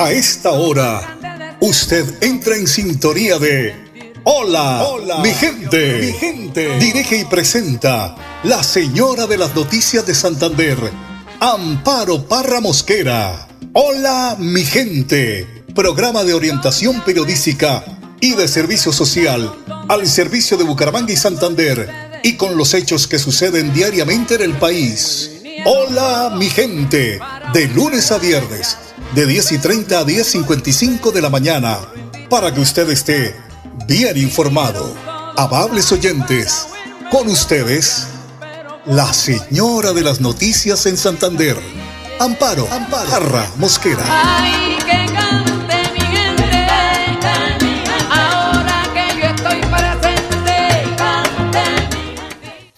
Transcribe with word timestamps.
A 0.00 0.12
esta 0.12 0.52
hora, 0.52 1.18
usted 1.58 2.22
entra 2.22 2.54
en 2.54 2.68
sintonía 2.68 3.36
de 3.40 3.74
Hola, 4.22 4.84
Hola 4.84 5.18
mi 5.18 5.30
gente. 5.30 5.98
Mi 5.98 6.12
gente. 6.12 6.78
Dirige 6.78 7.16
y 7.16 7.24
presenta 7.24 8.14
la 8.44 8.62
señora 8.62 9.26
de 9.26 9.36
las 9.36 9.56
noticias 9.56 10.06
de 10.06 10.14
Santander, 10.14 10.78
Amparo 11.40 12.28
Parra 12.28 12.60
Mosquera. 12.60 13.48
Hola, 13.72 14.36
mi 14.38 14.62
gente. 14.62 15.64
Programa 15.74 16.22
de 16.22 16.34
orientación 16.34 17.00
periodística 17.00 17.84
y 18.20 18.34
de 18.34 18.46
servicio 18.46 18.92
social 18.92 19.52
al 19.88 20.06
servicio 20.06 20.56
de 20.56 20.62
Bucaramanga 20.62 21.12
y 21.12 21.16
Santander 21.16 22.20
y 22.22 22.36
con 22.36 22.56
los 22.56 22.72
hechos 22.74 23.08
que 23.08 23.18
suceden 23.18 23.74
diariamente 23.74 24.36
en 24.36 24.42
el 24.42 24.52
país. 24.58 25.37
Hola, 25.64 26.34
mi 26.36 26.48
gente. 26.48 27.20
De 27.52 27.66
lunes 27.68 28.12
a 28.12 28.18
viernes 28.18 28.76
de 29.14 29.26
10 29.26 29.52
y 29.52 29.58
30 29.58 29.98
a 29.98 30.04
10.55 30.04 31.12
de 31.12 31.22
la 31.22 31.30
mañana, 31.30 31.78
para 32.28 32.52
que 32.52 32.60
usted 32.60 32.88
esté 32.90 33.34
bien 33.86 34.16
informado. 34.16 34.94
Amables 35.36 35.90
oyentes, 35.92 36.66
con 37.10 37.28
ustedes, 37.28 38.06
la 38.86 39.12
señora 39.12 39.92
de 39.92 40.02
las 40.02 40.20
noticias 40.20 40.84
en 40.86 40.96
Santander, 40.96 41.56
Amparo, 42.20 42.68
Amparo 42.70 43.08
Parra 43.08 43.50
Mosquera. 43.56 44.04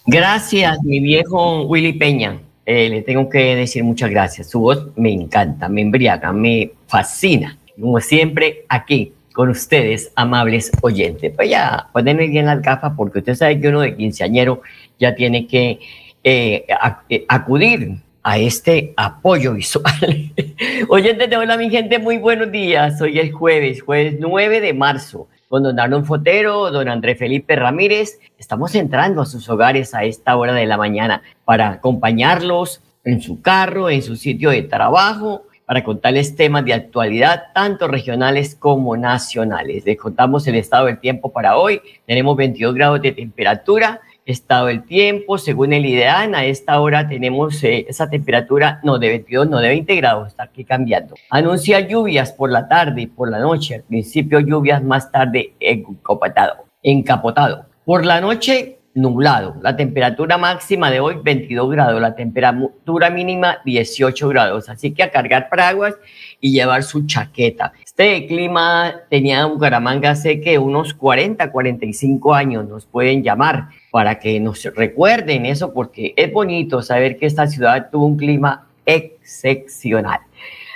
Gracias, 0.06 0.78
mi 0.82 1.00
viejo 1.00 1.62
Willy 1.62 1.92
Peña. 1.92 2.40
Eh, 2.72 2.88
le 2.88 3.02
tengo 3.02 3.28
que 3.28 3.56
decir 3.56 3.82
muchas 3.82 4.10
gracias. 4.10 4.48
Su 4.48 4.60
voz 4.60 4.90
me 4.94 5.12
encanta, 5.12 5.68
me 5.68 5.80
embriaga, 5.80 6.32
me 6.32 6.70
fascina. 6.86 7.58
Como 7.80 7.98
siempre, 7.98 8.64
aquí 8.68 9.12
con 9.32 9.48
ustedes, 9.48 10.12
amables 10.14 10.70
oyentes. 10.80 11.32
Pues 11.34 11.50
ya, 11.50 11.88
ponerme 11.92 12.28
bien 12.28 12.46
las 12.46 12.62
gafas 12.62 12.92
porque 12.96 13.18
usted 13.18 13.34
sabe 13.34 13.60
que 13.60 13.70
uno 13.70 13.80
de 13.80 13.96
quinceañero 13.96 14.62
ya 15.00 15.16
tiene 15.16 15.48
que 15.48 15.80
eh, 16.22 16.64
eh, 17.08 17.24
acudir 17.26 17.96
a 18.22 18.38
este 18.38 18.94
apoyo 18.96 19.54
visual. 19.54 20.32
Oyentes 20.88 21.28
de 21.28 21.36
Hola, 21.36 21.56
mi 21.56 21.70
gente, 21.70 21.98
muy 21.98 22.18
buenos 22.18 22.52
días. 22.52 23.02
Hoy 23.02 23.18
es 23.18 23.32
jueves, 23.32 23.82
jueves 23.82 24.14
9 24.20 24.60
de 24.60 24.74
marzo 24.74 25.26
con 25.50 25.64
don 25.64 25.80
Arnon 25.80 26.04
Fotero, 26.04 26.70
don 26.70 26.88
André 26.88 27.16
Felipe 27.16 27.56
Ramírez. 27.56 28.20
Estamos 28.38 28.72
entrando 28.76 29.20
a 29.20 29.26
sus 29.26 29.48
hogares 29.48 29.94
a 29.94 30.04
esta 30.04 30.36
hora 30.36 30.52
de 30.52 30.64
la 30.64 30.76
mañana 30.76 31.22
para 31.44 31.70
acompañarlos 31.70 32.84
en 33.02 33.20
su 33.20 33.42
carro, 33.42 33.90
en 33.90 34.00
su 34.00 34.14
sitio 34.14 34.50
de 34.50 34.62
trabajo, 34.62 35.42
para 35.66 35.82
contarles 35.82 36.36
temas 36.36 36.64
de 36.64 36.74
actualidad, 36.74 37.46
tanto 37.52 37.88
regionales 37.88 38.54
como 38.54 38.96
nacionales. 38.96 39.84
Les 39.84 39.98
contamos 39.98 40.46
el 40.46 40.54
estado 40.54 40.86
del 40.86 41.00
tiempo 41.00 41.32
para 41.32 41.56
hoy. 41.56 41.80
Tenemos 42.06 42.36
22 42.36 42.72
grados 42.72 43.02
de 43.02 43.10
temperatura 43.10 44.00
estado 44.30 44.66
del 44.66 44.84
tiempo, 44.84 45.38
según 45.38 45.72
el 45.72 45.84
IDEAN, 45.86 46.34
a 46.34 46.44
esta 46.44 46.80
hora 46.80 47.08
tenemos 47.08 47.62
eh, 47.64 47.86
esa 47.88 48.08
temperatura 48.08 48.80
no 48.82 48.98
de 48.98 49.08
22, 49.08 49.48
no 49.48 49.58
de 49.58 49.68
20 49.68 49.96
grados, 49.96 50.28
está 50.28 50.44
aquí 50.44 50.64
cambiando. 50.64 51.14
Anuncia 51.30 51.80
lluvias 51.80 52.32
por 52.32 52.50
la 52.50 52.68
tarde 52.68 53.02
y 53.02 53.06
por 53.06 53.30
la 53.30 53.38
noche, 53.38 53.76
al 53.76 53.82
principio 53.82 54.40
lluvias, 54.40 54.82
más 54.82 55.10
tarde 55.10 55.54
encapotado. 55.60 56.64
encapotado. 56.82 57.66
Por 57.84 58.06
la 58.06 58.20
noche 58.20 58.80
nublado. 58.94 59.56
La 59.62 59.76
temperatura 59.76 60.36
máxima 60.36 60.90
de 60.90 61.00
hoy 61.00 61.16
22 61.22 61.70
grados, 61.70 62.00
la 62.00 62.14
temperatura 62.14 63.10
mínima 63.10 63.58
18 63.64 64.28
grados. 64.28 64.68
Así 64.68 64.92
que 64.92 65.02
a 65.02 65.10
cargar 65.10 65.48
paraguas 65.48 65.94
y 66.40 66.52
llevar 66.52 66.82
su 66.82 67.06
chaqueta. 67.06 67.72
Este 67.84 68.26
clima 68.26 68.94
tenía 69.08 69.46
Bucaramanga 69.46 70.10
hace 70.10 70.40
que 70.40 70.58
unos 70.58 70.94
40, 70.94 71.50
45 71.50 72.34
años 72.34 72.68
nos 72.68 72.86
pueden 72.86 73.22
llamar 73.22 73.68
para 73.90 74.18
que 74.18 74.38
nos 74.40 74.62
recuerden 74.74 75.46
eso 75.46 75.72
porque 75.72 76.14
es 76.16 76.32
bonito 76.32 76.82
saber 76.82 77.16
que 77.16 77.26
esta 77.26 77.46
ciudad 77.46 77.90
tuvo 77.90 78.06
un 78.06 78.16
clima 78.16 78.66
excepcional. 78.86 80.20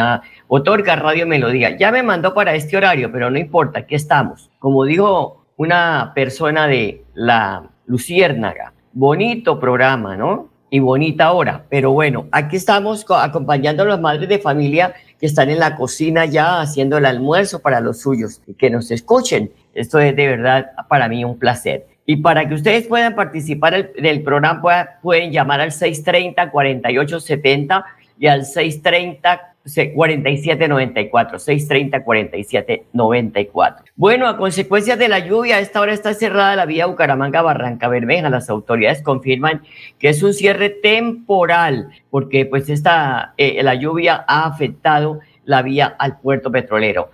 otorga 0.48 0.96
Radio 0.98 1.26
Melodía. 1.26 1.78
Ya 1.78 1.92
me 1.92 2.04
mandó 2.04 2.34
para 2.34 2.54
este 2.56 2.76
horario, 2.76 3.12
pero 3.12 3.30
no 3.30 3.40
importa, 3.40 3.80
aquí 3.80 3.96
estamos. 3.96 4.52
Como 4.60 4.84
dijo 4.84 5.46
una 5.58 6.12
persona 6.14 6.68
de 6.68 7.04
la 7.14 7.70
Luciérnaga, 7.86 8.74
bonito 8.92 9.60
programa, 9.60 10.18
¿no? 10.18 10.50
Y 10.70 10.80
bonita 10.80 11.32
hora. 11.32 11.66
Pero 11.70 11.92
bueno, 11.92 12.28
aquí 12.32 12.58
estamos 12.58 13.06
acompañando 13.10 13.84
a 13.84 13.86
las 13.86 14.02
madres 14.02 14.28
de 14.28 14.40
familia 14.40 14.94
que 15.20 15.26
están 15.26 15.50
en 15.50 15.60
la 15.60 15.76
cocina 15.76 16.26
ya 16.26 16.62
haciendo 16.62 16.98
el 16.98 17.06
almuerzo 17.06 17.60
para 17.60 17.80
los 17.80 18.02
suyos 18.02 18.42
y 18.48 18.54
que 18.54 18.70
nos 18.70 18.92
escuchen. 18.92 19.52
Esto 19.74 20.00
es 20.00 20.16
de 20.16 20.28
verdad 20.28 20.72
para 20.88 21.08
mí 21.08 21.26
un 21.26 21.40
placer. 21.40 21.88
Y 22.06 22.18
para 22.18 22.48
que 22.48 22.54
ustedes 22.54 22.86
puedan 22.88 23.16
participar 23.16 23.94
del 23.94 24.22
programa, 24.22 24.62
pueden 25.02 25.32
llamar 25.32 25.62
al 25.62 25.72
630-4870 25.72 27.84
y 28.20 28.28
al 28.28 28.46
630 28.46 29.55
4794, 29.66 31.40
630 31.40 32.04
4794. 32.04 33.86
Bueno, 33.96 34.28
a 34.28 34.38
consecuencia 34.38 34.96
de 34.96 35.08
la 35.08 35.20
lluvia, 35.20 35.58
a 35.58 35.60
esta 35.60 35.82
hora 35.82 35.94
está 35.94 36.14
cerrada 36.14 36.56
la 36.56 36.66
vía 36.66 36.86
Bucaramanga 36.86 37.42
Barranca 37.42 37.88
Bermeja. 37.88 38.30
Las 38.30 38.50
autoridades 38.50 39.02
confirman 39.02 39.64
que 39.98 40.10
es 40.10 40.22
un 40.22 40.34
cierre 40.34 40.70
temporal 40.70 41.90
porque 42.12 42.46
pues 42.46 42.70
esta 42.70 43.34
eh, 43.38 43.62
la 43.64 43.74
lluvia 43.74 44.24
ha 44.28 44.46
afectado 44.46 45.20
la 45.46 45.64
vía 45.64 45.96
al 45.98 46.20
puerto 46.20 46.52
petrolero. 46.52 47.10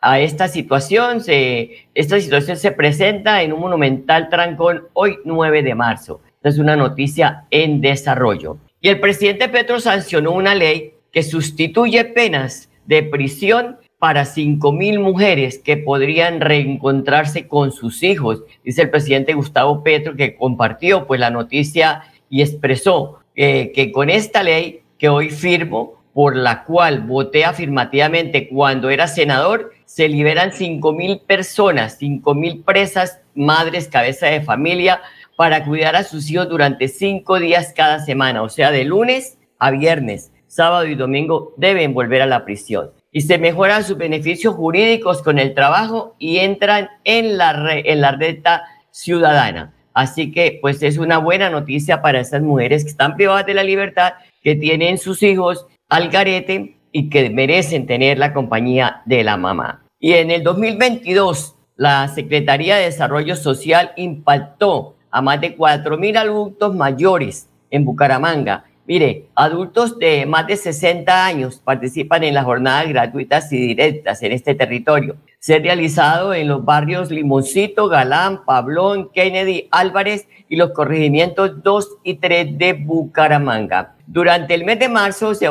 A 0.00 0.20
esta 0.20 0.46
situación 0.46 1.20
se 1.20 1.88
esta 1.94 2.20
situación 2.20 2.56
se 2.56 2.70
presenta 2.70 3.42
en 3.42 3.52
un 3.52 3.60
monumental 3.60 4.28
trancón 4.28 4.84
hoy 4.92 5.18
9 5.24 5.64
de 5.64 5.74
marzo. 5.74 6.20
Esta 6.36 6.50
es 6.50 6.58
una 6.58 6.76
noticia 6.76 7.46
en 7.50 7.80
desarrollo. 7.80 8.58
Y 8.80 8.88
el 8.88 9.00
presidente 9.00 9.48
Petro 9.48 9.80
sancionó 9.80 10.30
una 10.30 10.54
ley 10.54 10.94
que 11.12 11.22
sustituye 11.22 12.04
penas 12.04 12.70
de 12.86 13.02
prisión 13.02 13.78
para 13.98 14.24
cinco 14.24 14.72
mil 14.72 15.00
mujeres 15.00 15.58
que 15.58 15.76
podrían 15.76 16.40
reencontrarse 16.40 17.48
con 17.48 17.72
sus 17.72 18.02
hijos. 18.02 18.42
Dice 18.64 18.82
el 18.82 18.90
presidente 18.90 19.34
Gustavo 19.34 19.82
Petro 19.82 20.14
que 20.16 20.36
compartió 20.36 21.06
pues 21.06 21.18
la 21.18 21.30
noticia 21.30 22.02
y 22.30 22.42
expresó 22.42 23.18
eh, 23.34 23.72
que 23.74 23.90
con 23.92 24.10
esta 24.10 24.42
ley 24.42 24.82
que 24.98 25.08
hoy 25.08 25.30
firmo, 25.30 26.02
por 26.12 26.36
la 26.36 26.64
cual 26.64 27.00
voté 27.00 27.44
afirmativamente 27.44 28.48
cuando 28.48 28.90
era 28.90 29.06
senador, 29.06 29.72
se 29.84 30.08
liberan 30.08 30.52
5 30.52 30.92
mil 30.92 31.20
personas, 31.20 31.96
5 31.98 32.34
mil 32.34 32.62
presas, 32.62 33.20
madres, 33.34 33.88
cabeza 33.88 34.26
de 34.26 34.40
familia, 34.40 35.00
para 35.36 35.64
cuidar 35.64 35.94
a 35.94 36.02
sus 36.02 36.28
hijos 36.30 36.48
durante 36.48 36.88
cinco 36.88 37.38
días 37.38 37.72
cada 37.74 38.00
semana, 38.00 38.42
o 38.42 38.48
sea, 38.48 38.72
de 38.72 38.82
lunes 38.82 39.38
a 39.60 39.70
viernes, 39.70 40.32
sábado 40.48 40.86
y 40.86 40.96
domingo 40.96 41.54
deben 41.56 41.94
volver 41.94 42.22
a 42.22 42.26
la 42.26 42.44
prisión. 42.44 42.90
Y 43.12 43.20
se 43.20 43.38
mejoran 43.38 43.84
sus 43.84 43.96
beneficios 43.96 44.54
jurídicos 44.54 45.22
con 45.22 45.38
el 45.38 45.54
trabajo 45.54 46.16
y 46.18 46.38
entran 46.38 46.88
en 47.04 47.38
la, 47.38 47.78
en 47.84 48.00
la 48.00 48.12
reta 48.12 48.64
ciudadana. 48.90 49.74
Así 49.94 50.30
que, 50.32 50.58
pues 50.60 50.82
es 50.82 50.98
una 50.98 51.18
buena 51.18 51.50
noticia 51.50 52.02
para 52.02 52.20
esas 52.20 52.42
mujeres 52.42 52.84
que 52.84 52.90
están 52.90 53.16
privadas 53.16 53.46
de 53.46 53.54
la 53.54 53.64
libertad, 53.64 54.14
que 54.42 54.54
tienen 54.54 54.98
sus 54.98 55.22
hijos 55.22 55.66
al 55.88 56.08
garete 56.08 56.76
y 56.92 57.10
que 57.10 57.30
merecen 57.30 57.86
tener 57.86 58.18
la 58.18 58.32
compañía 58.32 59.02
de 59.06 59.24
la 59.24 59.36
mamá. 59.36 59.82
Y 59.98 60.12
en 60.12 60.30
el 60.30 60.42
2022, 60.44 61.56
la 61.76 62.06
Secretaría 62.08 62.76
de 62.76 62.84
Desarrollo 62.84 63.36
Social 63.36 63.92
impactó 63.96 64.96
a 65.10 65.20
más 65.20 65.40
de 65.40 65.56
4.000 65.56 66.16
adultos 66.16 66.74
mayores 66.74 67.48
en 67.70 67.84
Bucaramanga. 67.84 68.64
Mire, 68.88 69.26
adultos 69.34 69.98
de 69.98 70.24
más 70.24 70.46
de 70.46 70.56
60 70.56 71.26
años 71.26 71.60
participan 71.62 72.24
en 72.24 72.32
las 72.32 72.46
jornadas 72.46 72.88
gratuitas 72.88 73.52
y 73.52 73.58
directas 73.58 74.22
en 74.22 74.32
este 74.32 74.54
territorio. 74.54 75.16
Se 75.38 75.56
ha 75.56 75.58
realizado 75.58 76.32
en 76.32 76.48
los 76.48 76.64
barrios 76.64 77.10
Limoncito, 77.10 77.88
Galán, 77.88 78.46
Pablón, 78.46 79.10
Kennedy, 79.12 79.68
Álvarez 79.70 80.26
y 80.48 80.56
los 80.56 80.70
corregimientos 80.70 81.62
2 81.62 81.98
y 82.02 82.14
3 82.14 82.56
de 82.56 82.72
Bucaramanga. 82.72 83.94
Durante 84.06 84.54
el 84.54 84.64
mes 84.64 84.78
de 84.78 84.88
marzo 84.88 85.34
se, 85.34 85.50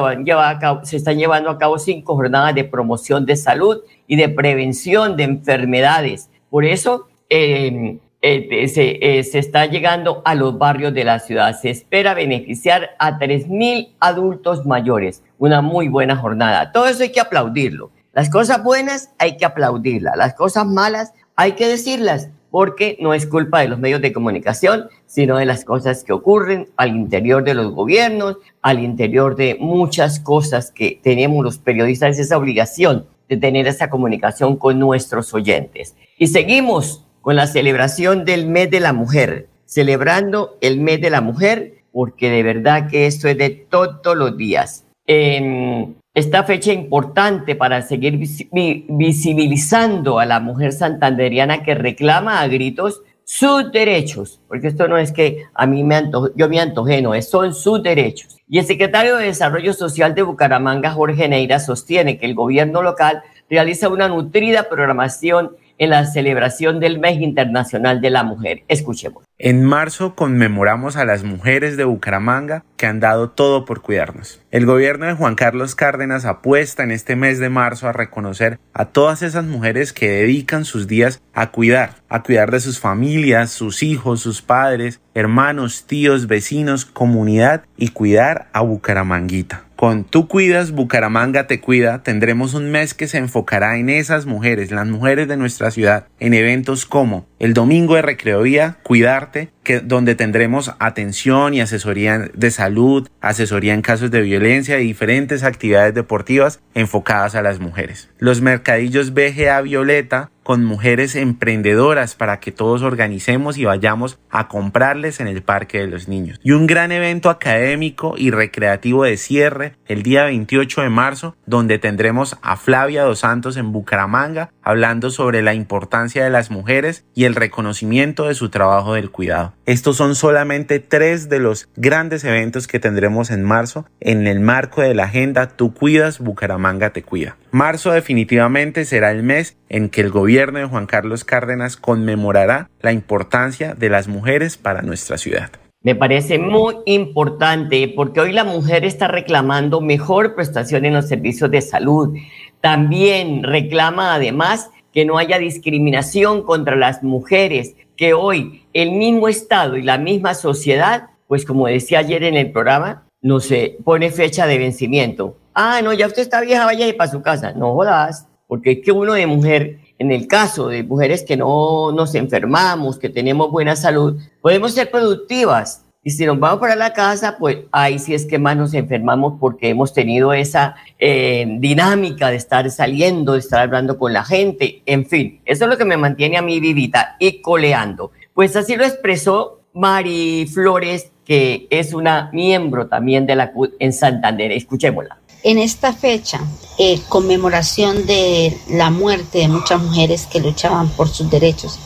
se 0.82 0.98
están 0.98 1.20
llevando 1.20 1.52
a 1.52 1.60
cabo 1.60 1.78
cinco 1.78 2.16
jornadas 2.16 2.56
de 2.56 2.64
promoción 2.64 3.24
de 3.28 3.36
salud 3.36 3.82
y 4.08 4.16
de 4.16 4.30
prevención 4.30 5.16
de 5.16 5.26
enfermedades. 5.26 6.32
Por 6.50 6.66
eso, 6.66 7.08
eh, 7.30 8.00
eh, 8.22 8.68
se, 8.68 8.98
eh, 9.02 9.24
se, 9.24 9.40
está 9.40 9.68
llegando 9.68 10.22
a 10.26 10.34
los 10.34 10.58
barrios 10.58 10.94
de 10.94 11.04
la 11.04 11.20
ciudad. 11.20 11.60
Se 11.60 11.70
espera 11.70 12.14
beneficiar 12.14 12.92
a 13.00 13.20
3.000 13.20 13.96
adultos 14.00 14.66
mayores. 14.66 15.24
Una 15.38 15.62
muy 15.62 15.88
buena 15.88 16.16
jornada. 16.16 16.72
Todo 16.72 16.88
eso 16.88 17.04
hay 17.04 17.12
que 17.12 17.20
aplaudirlo. 17.20 17.92
Las 18.14 18.30
cosas 18.30 18.64
buenas 18.64 19.12
hay 19.20 19.38
que 19.38 19.46
aplaudirlas. 19.46 20.18
Las 20.18 20.34
cosas 20.34 20.66
malas 20.66 21.14
hay 21.36 21.52
que 21.52 21.68
decirlas 21.68 22.30
porque 22.50 22.98
no 23.00 23.14
es 23.14 23.28
culpa 23.28 23.60
de 23.60 23.68
los 23.68 23.78
medios 23.78 24.02
de 24.02 24.14
comunicación, 24.14 24.90
sino 25.06 25.38
de 25.38 25.46
las 25.46 25.64
cosas 25.64 26.04
que 26.04 26.14
ocurren 26.14 26.70
al 26.78 26.96
interior 26.96 27.44
de 27.44 27.54
los 27.54 27.72
gobiernos, 27.72 28.38
al 28.62 28.80
interior 28.80 29.36
de 29.36 29.58
muchas 29.60 30.20
cosas 30.20 30.72
que 30.72 31.00
tenemos 31.04 31.44
los 31.44 31.60
periodistas, 31.60 32.18
esa 32.18 32.38
obligación 32.38 33.06
de 33.30 33.38
tener 33.38 33.68
esa 33.68 33.90
comunicación 33.90 34.56
con 34.56 34.80
nuestros 34.80 35.34
oyentes. 35.34 35.96
Y 36.18 36.28
seguimos 36.28 37.07
con 37.28 37.36
la 37.36 37.46
celebración 37.46 38.24
del 38.24 38.48
mes 38.48 38.72
de 38.72 38.80
la 38.80 38.94
mujer, 38.94 39.50
celebrando 39.66 40.58
el 40.62 40.80
mes 40.80 41.02
de 41.02 41.10
la 41.10 41.20
mujer, 41.20 41.74
porque 41.92 42.30
de 42.30 42.42
verdad 42.42 42.90
que 42.90 43.06
esto 43.06 43.28
es 43.28 43.38
de 43.38 43.50
todos 43.50 44.16
los 44.16 44.38
días. 44.38 44.86
En 45.06 45.98
esta 46.14 46.46
fecha 46.46 46.72
importante 46.72 47.58
para 47.58 47.82
seguir 47.82 48.18
visibilizando 48.18 50.20
a 50.20 50.26
la 50.26 50.40
mujer 50.40 50.72
santanderiana 50.72 51.64
que 51.64 51.76
reclama 51.76 52.40
a 52.40 52.48
gritos 52.48 53.02
sus 53.26 53.74
derechos, 53.74 54.40
porque 54.48 54.70
esto 54.70 54.88
no 54.88 54.98
es 54.98 55.12
que 55.12 55.48
a 55.54 55.68
mí 55.68 55.84
me 55.84 55.96
antoje, 55.96 56.32
yo 56.38 56.48
me 56.48 56.62
antojé, 56.62 57.02
no, 57.02 57.22
son 57.22 57.54
sus 57.54 57.84
derechos. 57.84 58.38
Y 58.48 58.60
el 58.60 58.66
secretario 58.66 59.18
de 59.18 59.26
Desarrollo 59.26 59.74
Social 59.74 60.16
de 60.16 60.22
Bucaramanga, 60.22 60.92
Jorge 60.92 61.28
Neira, 61.28 61.60
sostiene 61.60 62.20
que 62.20 62.26
el 62.26 62.36
gobierno 62.36 62.82
local 62.82 63.22
realiza 63.50 63.90
una 63.90 64.08
nutrida 64.08 64.70
programación 64.70 65.58
en 65.78 65.90
la 65.92 66.06
celebración 66.06 66.80
del 66.80 67.00
Mes 67.00 67.22
Internacional 67.22 68.02
de 68.02 68.10
la 68.10 68.24
Mujer. 68.24 68.64
Escuchemos. 68.68 69.27
En 69.40 69.64
marzo 69.64 70.16
conmemoramos 70.16 70.96
a 70.96 71.06
las 71.06 71.24
mujeres 71.24 71.78
de 71.78 71.84
Bucaramanga 71.84 72.64
que 72.76 72.88
han 72.88 73.00
dado 73.00 73.30
todo 73.30 73.66
por 73.66 73.84
cuidarnos. 73.84 74.42
El 74.50 74.66
gobierno 74.66 75.06
de 75.06 75.14
Juan 75.14 75.36
Carlos 75.36 75.76
Cárdenas 75.76 76.26
apuesta 76.26 76.82
en 76.82 76.90
este 76.90 77.16
mes 77.16 77.38
de 77.38 77.50
marzo 77.50 77.88
a 77.88 77.94
reconocer 77.94 78.58
a 78.74 78.86
todas 78.86 79.22
esas 79.22 79.46
mujeres 79.46 79.94
que 79.94 80.10
dedican 80.10 80.66
sus 80.66 80.88
días 80.88 81.22
a 81.36 81.52
cuidar, 81.52 81.98
a 82.10 82.24
cuidar 82.24 82.50
de 82.50 82.60
sus 82.60 82.80
familias, 82.80 83.52
sus 83.52 83.84
hijos, 83.84 84.22
sus 84.22 84.42
padres, 84.42 85.02
hermanos, 85.14 85.86
tíos, 85.86 86.26
vecinos, 86.26 86.86
comunidad 86.86 87.64
y 87.78 87.90
cuidar 87.90 88.48
a 88.54 88.62
Bucaramanguita. 88.62 89.66
Con 89.78 90.06
Tú 90.06 90.28
Cuidas, 90.28 90.72
Bucaramanga 90.72 91.46
te 91.46 91.62
cuida, 91.62 92.02
tendremos 92.02 92.56
un 92.56 92.72
mes 92.72 92.96
que 92.96 93.08
se 93.08 93.20
enfocará 93.20 93.78
en 93.78 93.90
esas 93.90 94.26
mujeres, 94.26 94.72
las 94.72 94.88
mujeres 94.88 95.28
de 95.28 95.38
nuestra 95.38 95.70
ciudad, 95.70 96.08
en 96.20 96.34
eventos 96.34 96.88
como 96.88 97.28
el 97.40 97.54
Domingo 97.54 97.96
de 97.96 98.02
Recreo 98.02 98.42
Vía, 98.42 98.78
Cuidarte, 98.84 99.50
que, 99.64 99.80
donde 99.80 100.16
tendremos 100.16 100.74
atención 100.80 101.54
y 101.54 101.62
asesoría 101.62 102.30
de 102.34 102.52
salud, 102.52 103.08
asesoría 103.22 103.74
en 103.74 103.82
casos 103.82 104.12
de 104.12 104.22
violencia 104.22 104.80
y 104.80 104.88
diferentes 104.88 105.44
actividades 105.44 105.94
deportivas 105.94 106.60
enfocadas 106.74 107.36
a 107.36 107.42
las 107.42 107.60
mujeres. 107.60 108.10
Los 108.18 108.42
mercadillos 108.42 109.14
BGA 109.14 109.62
Violeta 109.62 110.32
con 110.48 110.64
mujeres 110.64 111.18
emprendedoras 111.18 112.16
para 112.16 112.40
que 112.40 112.54
todos 112.54 112.82
organicemos 112.82 113.58
y 113.58 113.66
vayamos 113.66 114.18
a 114.30 114.48
comprarles 114.48 115.20
en 115.20 115.28
el 115.28 115.42
Parque 115.42 115.80
de 115.80 115.88
los 115.88 116.08
Niños. 116.08 116.40
Y 116.42 116.52
un 116.52 116.68
gran 116.68 116.94
evento 116.94 117.30
académico 117.30 118.14
y 118.18 118.32
recreativo 118.32 119.04
de 119.04 119.18
cierre 119.18 119.74
el 119.88 120.04
día 120.04 120.24
28 120.24 120.84
de 120.84 120.90
marzo, 120.90 121.36
donde 121.46 121.80
tendremos 121.80 122.38
a 122.42 122.56
Flavia 122.56 123.04
Dos 123.04 123.20
Santos 123.20 123.58
en 123.58 123.74
Bucaramanga 123.74 124.50
hablando 124.62 125.10
sobre 125.10 125.42
la 125.42 125.54
importancia 125.54 126.24
de 126.24 126.30
las 126.30 126.50
mujeres 126.50 127.04
y 127.14 127.26
el 127.26 127.36
reconocimiento 127.36 128.30
de 128.30 128.34
su 128.34 128.48
trabajo 128.48 128.94
del 128.94 129.12
cuidado. 129.12 129.54
Estos 129.66 129.98
son 129.98 130.16
solamente 130.16 130.80
tres 130.80 131.28
de 131.28 131.40
los 131.40 131.68
grandes 131.76 132.24
eventos 132.24 132.68
que 132.68 132.80
tendremos 132.80 133.32
en 133.32 133.44
marzo 133.44 133.86
en 134.00 134.28
el 134.28 134.40
marco 134.40 134.82
de 134.82 134.96
la 134.96 135.04
agenda 135.04 135.50
Tú 135.50 135.74
cuidas, 135.74 136.20
Bucaramanga 136.20 136.92
te 136.92 137.04
cuida. 137.04 137.36
Marzo 137.52 137.92
definitivamente 137.92 138.86
será 138.86 139.12
el 139.12 139.24
mes 139.24 139.58
en 139.70 139.90
que 139.90 140.02
el 140.02 140.10
gobierno 140.10 140.60
de 140.60 140.66
Juan 140.66 140.86
Carlos 140.86 141.24
Cárdenas 141.24 141.78
conmemorará 141.78 142.70
la 142.82 142.92
importancia 142.92 143.74
de 143.74 143.90
las 143.90 144.08
mujeres 144.08 144.58
para 144.58 144.82
nuestra 144.82 145.18
ciudad. 145.18 145.52
Me 145.84 145.96
parece 145.96 146.40
muy 146.40 146.76
importante 146.86 147.94
porque 147.96 148.20
hoy 148.20 148.34
la 148.34 148.44
mujer 148.44 148.84
está 148.84 149.08
reclamando 149.08 149.80
mejor 149.80 150.36
prestación 150.36 150.86
en 150.86 150.94
los 150.94 151.08
servicios 151.08 151.50
de 151.50 151.62
salud. 151.62 152.18
También 152.60 153.44
reclama 153.44 154.16
además 154.16 154.70
que 154.92 155.06
no 155.06 155.18
haya 155.18 155.38
discriminación 155.38 156.44
contra 156.44 156.76
las 156.76 157.04
mujeres, 157.04 157.76
que 157.96 158.14
hoy 158.14 158.64
el 158.74 158.92
mismo 158.92 159.30
Estado 159.30 159.78
y 159.78 159.84
la 159.84 159.98
misma 159.98 160.34
sociedad, 160.34 161.10
pues 161.28 161.46
como 161.46 161.68
decía 161.68 162.00
ayer 162.00 162.24
en 162.24 162.36
el 162.36 162.52
programa, 162.52 163.08
no 163.22 163.40
se 163.40 163.78
pone 163.84 164.12
fecha 164.12 164.48
de 164.48 164.58
vencimiento. 164.58 165.38
Ah, 165.60 165.82
no, 165.82 165.92
ya 165.92 166.06
usted 166.06 166.22
está 166.22 166.40
vieja, 166.42 166.66
vaya 166.66 166.88
y 166.88 166.94
para 166.94 167.10
su 167.10 167.24
casa. 167.24 167.52
No 167.52 167.74
jodas, 167.74 168.28
porque 168.46 168.74
es 168.74 168.80
que 168.86 168.92
uno 168.92 169.14
de 169.14 169.26
mujer, 169.26 169.80
en 169.98 170.12
el 170.12 170.28
caso 170.28 170.68
de 170.68 170.84
mujeres 170.84 171.24
que 171.24 171.36
no 171.36 171.92
nos 171.92 172.14
enfermamos, 172.14 173.00
que 173.00 173.10
tenemos 173.10 173.50
buena 173.50 173.76
salud, 173.76 174.22
podemos 174.40 174.76
ser 174.76 174.92
productivas. 174.92 175.84
Y 176.04 176.12
si 176.12 176.28
nos 176.28 176.40
vamos 176.40 176.60
para 176.60 176.76
la 176.76 176.94
casa, 176.94 177.38
pues 177.40 177.58
ahí 177.72 177.98
sí 177.98 178.14
es 178.14 178.28
que 178.28 178.38
más 178.38 178.56
nos 178.56 178.76
enfermamos 178.76 179.40
porque 179.40 179.70
hemos 179.70 179.94
tenido 179.94 180.32
esa 180.32 180.76
eh, 181.00 181.48
dinámica 181.58 182.30
de 182.30 182.36
estar 182.36 182.70
saliendo, 182.70 183.34
de 183.34 183.40
estar 183.40 183.62
hablando 183.62 183.98
con 183.98 184.14
la 184.14 184.24
gente, 184.24 184.84
en 184.86 185.08
fin, 185.08 185.42
eso 185.44 185.64
es 185.64 185.72
lo 185.72 185.78
que 185.80 185.86
me 185.86 185.98
mantiene 185.98 186.38
a 186.38 186.44
mí 186.44 186.60
vivita 186.60 187.16
y 187.18 187.42
coleando. 187.42 188.12
Pues 188.36 188.56
así 188.56 188.76
lo 188.76 188.86
expresó 188.86 189.64
Mari 189.74 190.46
Flores, 190.46 191.12
que 191.26 191.66
es 191.72 191.96
una 191.96 192.30
miembro 192.32 192.86
también 192.86 193.26
de 193.26 193.36
la 193.36 193.52
CUT 193.52 193.74
en 193.80 193.92
Santander. 193.92 194.52
Escuchémosla. 194.52 195.18
En 195.44 195.60
esta 195.60 195.94
fecha, 195.94 196.42
eh, 196.78 197.02
conmemoración 197.10 198.06
de 198.06 198.60
la 198.70 198.90
muerte 198.90 199.40
de 199.40 199.48
muchas 199.48 199.82
mujeres 199.82 200.26
que 200.26 200.40
luchaban 200.40 200.90
por 200.90 201.10
sus 201.10 201.30
derechos, 201.30 201.78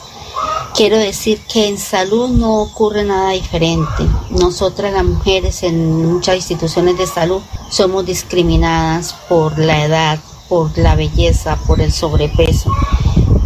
quiero 0.74 0.98
decir 0.98 1.40
que 1.52 1.68
en 1.68 1.78
salud 1.78 2.30
no 2.30 2.62
ocurre 2.62 3.04
nada 3.04 3.32
diferente. 3.32 4.04
Nosotras 4.30 4.94
las 4.94 5.04
mujeres 5.04 5.64
en 5.64 6.14
muchas 6.14 6.38
instituciones 6.38 6.98
de 6.98 7.08
salud 7.08 7.42
somos 7.70 8.06
discriminadas 8.06 9.14
por 9.28 9.60
la 9.60 9.86
edad, 9.86 10.20
por 10.48 10.78
la 10.78 10.96
belleza, 10.96 11.58
por 11.68 11.82
el 11.82 11.92
sobrepeso. 11.92 12.72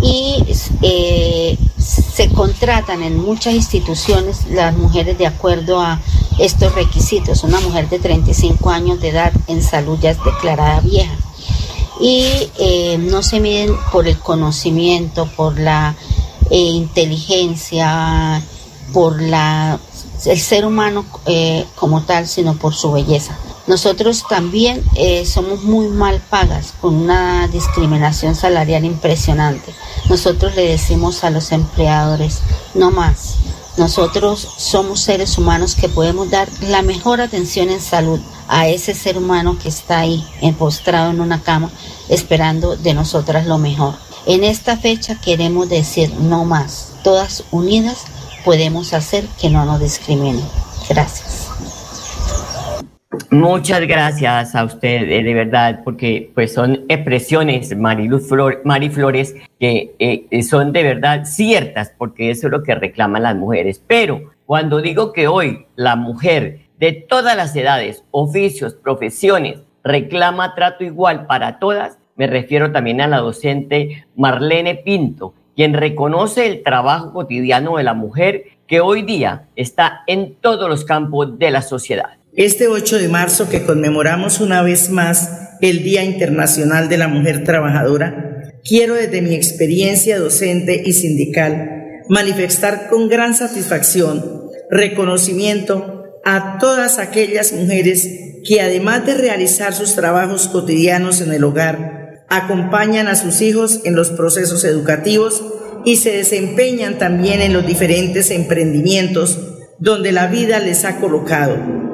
Y 0.01 0.43
eh, 0.81 1.57
se 2.15 2.29
contratan 2.29 3.03
en 3.03 3.17
muchas 3.17 3.55
instituciones 3.55 4.45
las 4.49 4.77
mujeres 4.77 5.17
de 5.17 5.27
acuerdo 5.27 5.81
a 5.81 5.99
estos 6.39 6.73
requisitos. 6.73 7.43
Una 7.43 7.59
mujer 7.59 7.89
de 7.89 7.99
35 7.99 8.69
años 8.69 9.01
de 9.01 9.09
edad 9.09 9.33
en 9.47 9.61
salud 9.61 9.99
ya 9.99 10.11
es 10.11 10.23
declarada 10.23 10.79
vieja. 10.79 11.13
Y 11.99 12.25
eh, 12.57 12.97
no 12.99 13.21
se 13.21 13.41
miden 13.41 13.75
por 13.91 14.07
el 14.07 14.17
conocimiento, 14.17 15.27
por 15.35 15.59
la 15.59 15.93
eh, 16.49 16.57
inteligencia, 16.57 18.41
por 18.93 19.21
la, 19.21 19.77
el 20.25 20.39
ser 20.39 20.65
humano 20.65 21.05
eh, 21.25 21.65
como 21.75 22.03
tal, 22.03 22.27
sino 22.29 22.55
por 22.55 22.73
su 22.73 22.93
belleza. 22.93 23.37
Nosotros 23.67 24.23
también 24.29 24.83
eh, 24.95 25.25
somos 25.25 25.63
muy 25.63 25.87
mal 25.87 26.21
pagas 26.29 26.73
con 26.79 26.95
una 26.95 27.47
discriminación 27.47 28.35
salarial 28.35 28.85
impresionante. 28.85 29.73
Nosotros 30.07 30.55
le 30.55 30.67
decimos 30.67 31.23
a 31.23 31.31
los 31.31 31.51
empleadores, 31.51 32.41
no 32.75 32.91
más. 32.91 33.35
Nosotros 33.77 34.47
somos 34.57 35.01
seres 35.01 35.37
humanos 35.37 35.75
que 35.75 35.89
podemos 35.89 36.29
dar 36.29 36.47
la 36.61 36.81
mejor 36.81 37.21
atención 37.21 37.69
en 37.69 37.81
salud 37.81 38.19
a 38.47 38.67
ese 38.67 38.93
ser 38.93 39.17
humano 39.17 39.57
que 39.61 39.69
está 39.69 39.99
ahí, 39.99 40.23
postrado 40.57 41.09
en 41.11 41.19
una 41.19 41.41
cama, 41.41 41.71
esperando 42.07 42.77
de 42.77 42.93
nosotras 42.93 43.47
lo 43.47 43.57
mejor. 43.57 43.95
En 44.27 44.43
esta 44.43 44.77
fecha 44.77 45.19
queremos 45.19 45.69
decir 45.69 46.13
no 46.13 46.45
más. 46.45 46.93
Todas 47.03 47.43
unidas 47.51 48.05
podemos 48.45 48.93
hacer 48.93 49.27
que 49.39 49.49
no 49.49 49.65
nos 49.65 49.79
discriminen. 49.79 50.45
Gracias. 50.87 51.44
Muchas 53.35 53.81
gracias 53.85 54.55
a 54.55 54.63
usted, 54.63 55.11
eh, 55.11 55.21
de 55.21 55.33
verdad, 55.33 55.81
porque 55.83 56.31
pues 56.33 56.53
son 56.53 56.85
expresiones, 56.87 57.75
Mariluz 57.75 58.29
Mari 58.63 58.89
Flores, 58.89 59.35
que 59.59 59.93
eh, 59.99 60.41
son 60.41 60.71
de 60.71 60.83
verdad 60.83 61.25
ciertas, 61.25 61.91
porque 61.97 62.29
eso 62.29 62.47
es 62.47 62.51
lo 62.51 62.63
que 62.63 62.75
reclaman 62.75 63.23
las 63.23 63.35
mujeres. 63.35 63.83
Pero 63.85 64.31
cuando 64.45 64.81
digo 64.81 65.11
que 65.11 65.27
hoy 65.27 65.65
la 65.75 65.97
mujer 65.97 66.61
de 66.79 66.93
todas 66.93 67.35
las 67.35 67.53
edades, 67.57 68.05
oficios, 68.11 68.73
profesiones, 68.73 69.59
reclama 69.83 70.55
trato 70.55 70.85
igual 70.85 71.25
para 71.25 71.59
todas, 71.59 71.99
me 72.15 72.27
refiero 72.27 72.71
también 72.71 73.01
a 73.01 73.07
la 73.07 73.17
docente 73.17 74.05
Marlene 74.15 74.75
Pinto, 74.75 75.33
quien 75.57 75.73
reconoce 75.73 76.47
el 76.47 76.63
trabajo 76.63 77.11
cotidiano 77.11 77.75
de 77.75 77.83
la 77.83 77.95
mujer 77.95 78.45
que 78.65 78.79
hoy 78.79 79.01
día 79.01 79.49
está 79.57 80.03
en 80.07 80.35
todos 80.35 80.69
los 80.69 80.85
campos 80.85 81.37
de 81.37 81.51
la 81.51 81.61
sociedad. 81.61 82.11
Este 82.37 82.67
8 82.67 82.97
de 82.97 83.07
marzo 83.07 83.47
que 83.47 83.63
conmemoramos 83.63 84.41
una 84.41 84.61
vez 84.61 84.89
más 84.89 85.29
el 85.61 85.83
Día 85.83 86.03
Internacional 86.03 86.89
de 86.89 86.97
la 86.97 87.07
Mujer 87.07 87.45
Trabajadora, 87.45 88.51
quiero 88.61 88.95
desde 88.95 89.21
mi 89.21 89.33
experiencia 89.33 90.19
docente 90.19 90.83
y 90.85 90.91
sindical 90.91 92.01
manifestar 92.09 92.89
con 92.89 93.07
gran 93.07 93.35
satisfacción, 93.35 94.51
reconocimiento 94.69 96.19
a 96.25 96.57
todas 96.59 96.99
aquellas 96.99 97.53
mujeres 97.53 98.05
que 98.45 98.59
además 98.59 99.05
de 99.05 99.13
realizar 99.13 99.73
sus 99.73 99.95
trabajos 99.95 100.49
cotidianos 100.49 101.21
en 101.21 101.31
el 101.31 101.45
hogar, 101.45 102.25
acompañan 102.27 103.07
a 103.07 103.15
sus 103.15 103.41
hijos 103.41 103.79
en 103.85 103.95
los 103.95 104.09
procesos 104.09 104.65
educativos 104.65 105.41
y 105.85 105.95
se 105.95 106.11
desempeñan 106.11 106.97
también 106.97 107.41
en 107.41 107.53
los 107.53 107.65
diferentes 107.65 108.29
emprendimientos 108.29 109.39
donde 109.79 110.11
la 110.11 110.27
vida 110.27 110.59
les 110.59 110.83
ha 110.83 110.97
colocado 110.97 111.84